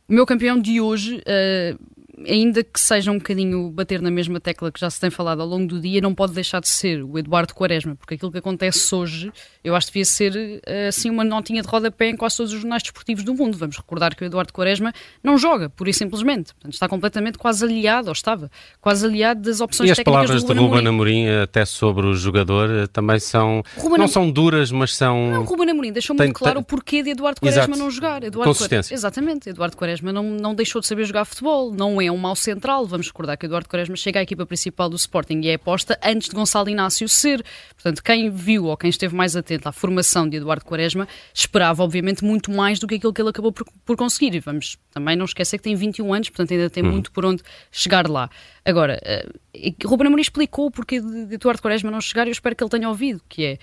O 0.09 0.13
meu 0.15 0.27
campeão 0.27 0.61
de 0.61 0.81
hoje, 0.81 1.17
uh, 1.19 1.79
ainda 2.27 2.63
que 2.63 2.79
seja 2.79 3.11
um 3.11 3.19
bocadinho 3.19 3.71
bater 3.71 4.01
na 4.01 4.11
mesma 4.11 4.39
tecla 4.39 4.71
que 4.71 4.79
já 4.79 4.91
se 4.91 5.01
tem 5.01 5.11
falado 5.11 5.41
ao 5.41 5.49
longo 5.49 5.67
do 5.67 5.81
dia, 5.81 6.01
não 6.01 6.15
pode 6.15 6.33
deixar 6.33 6.61
de 6.61 6.69
ser 6.69 7.03
o 7.03 7.19
Eduardo 7.19 7.55
Quaresma, 7.55 7.97
porque 7.97 8.15
aquilo 8.15 8.31
que 8.31 8.39
acontece 8.39 8.95
hoje, 8.95 9.33
eu 9.65 9.75
acho 9.75 9.87
que 9.87 9.95
devia 9.95 10.05
ser 10.05 10.61
eh, 10.67 10.89
assim 10.89 11.09
uma 11.09 11.25
notinha 11.25 11.63
de 11.63 11.69
rodapé 11.69 12.09
em 12.11 12.17
quase 12.17 12.37
todos 12.37 12.53
os 12.53 12.61
jornais 12.61 12.83
desportivos 12.83 13.25
do 13.25 13.35
mundo. 13.35 13.57
Vamos 13.57 13.77
recordar 13.77 14.15
que 14.15 14.23
o 14.23 14.27
Eduardo 14.27 14.53
Quaresma 14.53 14.93
não 15.23 15.39
joga, 15.39 15.71
pura 15.71 15.91
e 15.91 15.95
simplesmente. 15.95 16.53
Portanto, 16.55 16.75
está 16.75 16.89
completamente 16.89 17.39
quase 17.39 17.65
aliado, 17.65 18.09
ou 18.09 18.13
estava, 18.13 18.51
quase 18.81 19.07
aliado 19.07 19.41
das 19.41 19.61
opções 19.61 19.91
e 19.91 19.95
técnicas 19.95 20.29
do 20.29 20.29
E 20.31 20.37
as 20.37 20.43
palavras 20.43 20.45
de 20.45 20.53
Ruben 20.53 20.89
Amorim, 20.89 21.29
até 21.43 21.65
sobre 21.65 22.07
o 22.07 22.15
jogador, 22.15 22.71
eh, 22.71 22.87
também 22.89 23.19
são, 23.19 23.63
Ruben 23.77 23.99
não 23.99 24.05
Am... 24.05 24.09
são 24.09 24.31
duras, 24.31 24.71
mas 24.71 24.95
são... 24.95 25.31
Não, 25.31 25.45
Ruben 25.45 25.71
Amorim 25.71 25.93
deixou 25.93 26.15
muito 26.15 26.35
claro 26.35 26.57
tem... 26.57 26.63
o 26.63 26.65
porquê 26.65 27.03
de 27.03 27.11
Eduardo 27.11 27.41
Quaresma 27.41 27.63
Exato. 27.63 27.79
não 27.79 27.91
jogar. 27.91 28.23
Eduardo 28.23 28.53
Consistência. 28.53 28.95
Exatamente, 28.95 29.49
Eduardo 29.49 29.77
Quaresma 29.77 30.13
não, 30.13 30.25
não 30.25 30.55
deixou 30.55 30.81
de 30.81 30.87
saber 30.87 31.05
jogar 31.05 31.25
futebol, 31.25 31.73
não 31.73 32.01
é 32.01 32.02
um 32.11 32.17
mau 32.17 32.35
central, 32.35 32.87
vamos 32.87 33.07
recordar 33.07 33.37
que 33.37 33.47
Eduardo 33.47 33.69
Quaresma 33.69 33.95
chega 33.97 34.21
à 34.21 34.23
equipa 34.23 34.45
principal 34.47 34.89
do 34.89 34.97
Sporting 34.97 35.41
e 35.43 35.49
é 35.49 35.55
aposta 35.55 35.99
antes 36.03 36.29
de 36.29 36.35
Gonçalo 36.35 36.69
Inácio 36.69 37.09
ser. 37.09 37.45
Portanto, 37.75 38.03
quem 38.03 38.31
viu 38.31 38.65
ou 38.65 38.77
quem 38.77 38.91
esteve 38.91 39.15
mais 39.15 39.37
atento 39.37 39.69
à 39.69 39.73
formação 39.73 40.29
de 40.29 40.39
Eduardo 40.39 40.65
Quaresma 40.65 41.07
esperava, 41.33 41.83
obviamente, 41.83 42.25
muito 42.25 42.51
mais 42.51 42.79
do 42.79 42.87
que 42.87 42.97
aquilo 42.97 43.13
que 43.13 43.21
ele 43.21 43.31
acabou 43.31 43.53
por, 43.53 43.67
por 43.85 43.97
conseguir. 43.97 44.35
E 44.35 44.41
vamos 44.41 44.79
também 44.91 45.15
não 45.15 45.25
esquecer 45.25 45.59
que 45.59 45.65
tem 45.65 45.75
21 45.75 46.13
anos, 46.13 46.29
portanto, 46.31 46.53
ainda 46.53 46.71
tem 46.71 46.83
hum. 46.83 46.91
muito 46.91 47.13
por 47.13 47.25
onde 47.25 47.43
chegar 47.71 48.09
lá. 48.09 48.29
Agora, 48.65 49.01
uh, 49.05 49.89
Ruben 49.89 50.07
Amorim 50.07 50.23
explicou 50.23 50.67
o 50.67 50.71
porquê 50.71 51.01
de 51.01 51.35
Eduardo 51.35 51.61
Quaresma 51.61 51.91
não 51.91 52.01
chegar 52.01 52.27
e 52.27 52.31
eu 52.31 52.33
espero 52.33 52.55
que 52.55 52.63
ele 52.63 52.71
tenha 52.71 52.89
ouvido, 52.89 53.21
que 53.29 53.45
é 53.45 53.59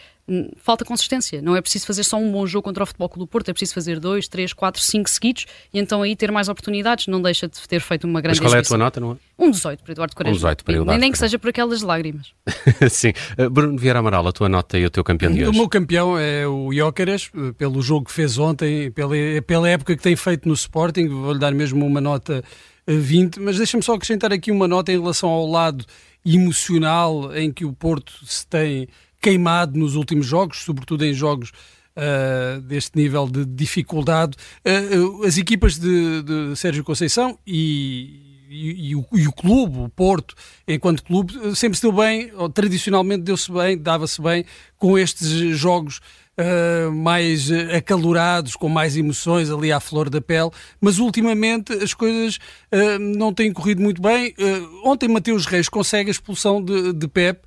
falta 0.58 0.86
consistência. 0.86 1.42
Não 1.42 1.56
é 1.56 1.62
preciso 1.62 1.86
fazer 1.86 2.04
só 2.04 2.18
um 2.18 2.32
bom 2.32 2.46
jogo 2.46 2.64
contra 2.64 2.84
o 2.84 2.86
Futebol 2.86 3.10
Clube 3.10 3.26
do 3.26 3.28
Porto, 3.28 3.50
é 3.50 3.54
preciso 3.54 3.74
fazer 3.74 4.00
dois, 4.00 4.28
três, 4.28 4.54
quatro, 4.54 4.82
cinco 4.82 5.10
seguidos 5.10 5.46
e 5.74 5.80
então 5.80 6.02
aí 6.02 6.16
ter 6.16 6.32
mais 6.32 6.50
oportunidades. 6.50 7.08
Não 7.08 7.22
deixa 7.22 7.48
de 7.48 7.60
ter 7.68 7.82
feito 7.82 8.06
uma 8.06 8.22
grande 8.22 8.40
Mas 8.40 8.50
qual 8.50 8.56
é 8.56 8.60
a 8.60 8.64
tua 8.64 8.78
nota, 8.78 9.00
não 9.00 9.14
é? 9.14 9.16
Um 9.38 9.52
18 9.52 9.84
para 9.84 9.92
Eduardo 9.94 10.16
Quaresma. 10.16 10.34
Um 10.34 10.38
18 10.38 10.64
para 10.66 10.74
Eduardo. 10.76 11.00
Nem, 11.00 11.12
que 11.12 11.18
seja 11.18 11.40
por 11.40 11.50
aquelas 11.50 11.82
lágrimas. 11.82 12.34
Sim. 12.90 13.14
Uh, 13.38 13.50
Bruno 13.50 13.78
Vieira 13.78 14.00
Amaral, 14.00 14.28
a 14.28 14.32
tua 14.32 14.50
nota 14.50 14.78
e 14.78 14.86
o 14.86 14.90
teu 14.90 15.04
campeão 15.04 15.32
de 15.32 15.42
hoje? 15.42 15.52
O 15.52 15.54
meu 15.54 15.70
campeão 15.70 16.18
é 16.18 16.48
o 16.48 16.72
Jóqueres, 16.74 17.30
eh, 17.36 17.54
pelo 17.58 17.82
jogo 17.82 18.06
que 18.06 18.12
fez 18.12 18.38
ontem, 18.38 18.92
pela, 18.92 19.16
pela 19.46 19.70
época 19.70 19.96
que 19.96 20.02
tem 20.02 20.16
feito 20.16 20.48
no 20.48 20.54
Sporting. 20.54 21.08
Vou-lhe 21.08 21.40
dar 21.40 21.54
mesmo 21.54 21.86
uma 21.86 22.02
nota 22.02 22.44
20, 22.88 23.40
mas 23.40 23.58
deixa-me 23.58 23.84
só 23.84 23.94
acrescentar 23.94 24.34
aqui 24.34 24.52
uma 24.52 24.68
nota 24.68 24.92
em 24.92 25.00
relação 25.00 25.30
ao 25.30 25.48
lado 25.48 25.86
emocional 26.26 27.36
em 27.36 27.52
que 27.52 27.66
o 27.66 27.72
Porto 27.72 28.14
se 28.26 28.46
tem 28.46 28.88
queimado 29.20 29.78
nos 29.78 29.96
últimos 29.96 30.26
jogos, 30.26 30.64
sobretudo 30.64 31.06
em 31.06 31.14
jogos 31.14 31.52
uh, 31.96 32.62
deste 32.62 32.98
nível 32.98 33.28
de 33.28 33.46
dificuldade. 33.46 34.38
Uh, 34.66 35.26
as 35.26 35.38
equipas 35.38 35.78
de, 35.78 36.24
de 36.24 36.56
Sérgio 36.56 36.84
Conceição 36.84 37.38
e, 37.46 38.46
e, 38.50 38.90
e, 38.90 38.96
o, 38.96 39.06
e, 39.14 39.28
o, 39.28 39.32
clube, 39.32 39.80
o 39.80 39.90
Porto, 39.90 40.36
enquanto 40.68 41.04
clube, 41.04 41.56
sempre 41.56 41.78
se 41.78 41.82
deu 41.82 41.92
bem, 41.92 42.32
ou 42.36 42.50
tradicionalmente 42.50 43.24
deu-se 43.24 43.52
bem, 43.52 43.78
dava-se 43.78 44.22
bem 44.22 44.46
com 44.78 44.98
estes 44.98 45.28
jogos 45.58 46.00
uh, 46.40 46.92
mais 46.92 47.52
acalorados, 47.52 48.56
com 48.56 48.70
mais 48.70 48.96
emoções 48.96 49.50
ali 49.50 49.72
à 49.72 49.80
flor 49.80 50.10
da 50.10 50.22
pele, 50.22 50.50
mas 50.80 51.00
ultimamente 51.00 51.74
as 51.74 51.94
coisas 51.94 52.38
uh, 52.72 53.00
não 53.00 53.34
têm 53.34 53.52
corrido 53.52 53.82
muito 53.82 54.02
bem. 54.02 54.34
Uh, 54.40 54.90
ontem 54.90 55.08
Mateus 55.08 55.46
Reis 55.46 55.68
consegue 55.68 56.10
a 56.10 56.12
expulsão 56.12 56.64
de, 56.64 56.94
de 56.94 57.08
Pep, 57.08 57.42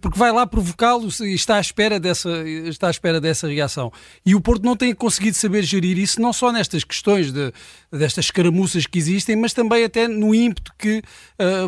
porque 0.00 0.18
vai 0.18 0.30
lá 0.30 0.46
provocá-lo 0.46 1.08
e 1.22 1.34
está 1.34 1.56
à, 1.56 1.60
espera 1.60 1.98
dessa, 1.98 2.46
está 2.46 2.88
à 2.88 2.90
espera 2.90 3.20
dessa 3.20 3.48
reação. 3.48 3.90
E 4.24 4.34
o 4.34 4.40
Porto 4.40 4.62
não 4.64 4.76
tem 4.76 4.94
conseguido 4.94 5.36
saber 5.36 5.62
gerir 5.62 5.98
isso, 5.98 6.20
não 6.20 6.32
só 6.32 6.52
nestas 6.52 6.84
questões 6.84 7.32
de, 7.32 7.52
destas 7.90 8.26
escaramuças 8.26 8.86
que 8.86 8.98
existem, 8.98 9.34
mas 9.34 9.52
também 9.52 9.84
até 9.84 10.06
no 10.06 10.34
ímpeto 10.34 10.72
que 10.78 11.02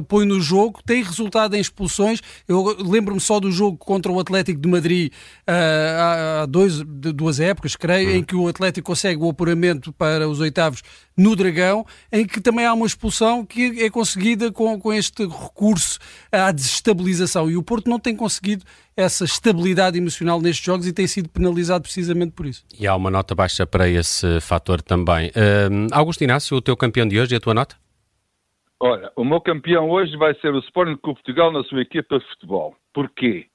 põe 0.09 0.27
no 0.27 0.41
jogo, 0.41 0.81
tem 0.85 1.03
resultado 1.03 1.55
em 1.55 1.61
expulsões. 1.61 2.21
Eu 2.47 2.77
lembro-me 2.79 3.21
só 3.21 3.41
do 3.41 3.51
jogo 3.51 3.79
contra 3.79 4.13
o 4.13 4.21
Atlético 4.21 4.61
de 4.61 4.69
Madrid 4.69 5.13
há 5.47 6.47
dois, 6.47 6.81
duas 6.83 7.41
épocas, 7.41 7.75
creio, 7.77 8.11
uhum. 8.11 8.17
em 8.17 8.23
que 8.23 8.37
o 8.37 8.49
Atlético 8.49 8.87
consegue 8.87 9.23
o 9.23 9.31
apuramento 9.31 9.93
para 9.93 10.29
os 10.29 10.41
oitavos 10.41 10.83
no 11.17 11.37
Dragão, 11.37 11.85
em 12.13 12.27
que 12.27 12.41
também 12.41 12.67
há 12.67 12.73
uma 12.73 12.87
expulsão 12.87 13.45
que 13.45 13.83
é 13.83 13.91
conseguida 13.91 14.51
com, 14.51 14.79
com 14.79 14.93
este 14.93 15.25
recurso 15.25 15.99
à 16.31 16.51
desestabilização. 16.51 17.51
E 17.51 17.57
o 17.57 17.63
Porto 17.63 17.89
não 17.89 17.99
tem 17.99 18.17
conseguido 18.17 18.65
essa 18.97 19.25
estabilidade 19.25 19.99
emocional 19.99 20.41
nestes 20.41 20.65
jogos 20.65 20.87
e 20.87 20.93
tem 20.93 21.07
sido 21.07 21.29
penalizado 21.29 21.83
precisamente 21.83 22.33
por 22.33 22.47
isso. 22.47 22.65
E 22.79 22.87
há 22.87 22.95
uma 22.95 23.11
nota 23.11 23.35
baixa 23.35 23.67
para 23.67 23.89
esse 23.89 24.41
fator 24.41 24.83
também. 24.83 25.29
Uh, 25.29 25.89
Augusto 25.93 26.23
Inácio, 26.23 26.57
o 26.57 26.63
teu 26.63 26.77
campeão 26.77 27.07
de 27.07 27.19
hoje 27.19 27.35
e 27.35 27.37
a 27.37 27.41
tua 27.41 27.55
nota? 27.55 27.77
Olha, 28.81 29.11
o 29.17 29.25
meu 29.25 29.41
campeão 29.41 29.89
hoje 29.89 30.17
vai 30.17 30.35
ser 30.41 30.53
o 30.53 30.59
Sporting 30.59 30.97
Clube 30.97 31.21
Portugal 31.23 31.53
na 31.53 31.63
sua 31.65 31.81
equipa 31.81 32.19
de 32.19 32.25
futebol. 32.27 32.77
Porquê? 32.93 33.47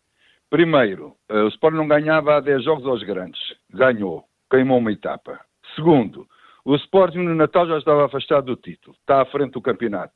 Primeiro, 0.49 1.15
eh, 1.29 1.43
o 1.43 1.47
Sport 1.49 1.75
não 1.75 1.87
ganhava 1.87 2.37
há 2.37 2.39
10 2.39 2.63
jogos 2.63 2.85
aos 2.87 3.03
grandes. 3.03 3.39
Ganhou. 3.71 4.23
Queimou 4.49 4.79
uma 4.79 4.91
etapa. 4.91 5.39
Segundo, 5.75 6.27
o 6.69 6.75
Sporting 6.75 7.23
no 7.23 7.33
Natal 7.33 7.67
já 7.67 7.79
estava 7.79 8.05
afastado 8.05 8.45
do 8.45 8.55
título. 8.55 8.95
Está 8.99 9.23
à 9.23 9.25
frente 9.25 9.53
do 9.53 9.61
campeonato. 9.61 10.13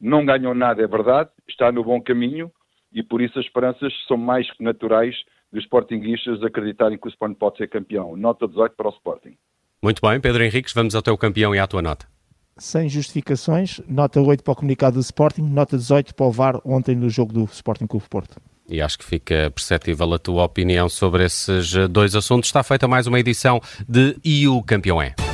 Não 0.00 0.24
ganhou 0.24 0.54
nada, 0.54 0.80
é 0.80 0.86
verdade. 0.86 1.30
Está 1.48 1.72
no 1.72 1.82
bom 1.82 2.00
caminho 2.00 2.48
e 2.92 3.02
por 3.02 3.20
isso 3.20 3.36
as 3.40 3.44
esperanças 3.44 3.92
são 4.06 4.16
mais 4.16 4.48
que 4.52 4.62
naturais 4.62 5.16
dos 5.52 5.64
Sportinguistas 5.64 6.44
acreditarem 6.44 6.96
que 6.96 7.08
o 7.08 7.10
Sporting 7.10 7.34
pode 7.34 7.56
ser 7.56 7.68
campeão. 7.68 8.16
Nota 8.16 8.46
18 8.46 8.76
para 8.76 8.86
o 8.86 8.92
Sporting. 8.92 9.36
Muito 9.82 10.00
bem, 10.00 10.20
Pedro 10.20 10.44
Henriques, 10.44 10.72
vamos 10.72 10.94
ao 10.94 11.02
teu 11.02 11.18
campeão 11.18 11.52
e 11.52 11.58
à 11.58 11.66
tua 11.66 11.82
nota. 11.82 12.06
Sem 12.56 12.88
justificações, 12.88 13.80
nota 13.88 14.20
8 14.20 14.44
para 14.44 14.52
o 14.52 14.56
comunicado 14.56 14.94
do 14.94 15.00
Sporting, 15.00 15.42
nota 15.42 15.76
18 15.76 16.14
para 16.14 16.26
o 16.26 16.30
VAR 16.30 16.60
ontem 16.64 16.94
no 16.94 17.10
jogo 17.10 17.32
do 17.32 17.44
Sporting 17.46 17.88
Clube 17.88 18.06
Porto. 18.08 18.40
E 18.68 18.80
acho 18.80 18.96
que 18.96 19.04
fica 19.04 19.50
perceptível 19.50 20.14
a 20.14 20.18
tua 20.20 20.44
opinião 20.44 20.88
sobre 20.88 21.24
esses 21.24 21.74
dois 21.90 22.14
assuntos. 22.14 22.48
Está 22.48 22.62
feita 22.62 22.86
mais 22.86 23.08
uma 23.08 23.18
edição 23.18 23.60
de 23.88 24.16
E 24.24 24.46
o 24.46 24.62
Campeão 24.62 25.02
é. 25.02 25.25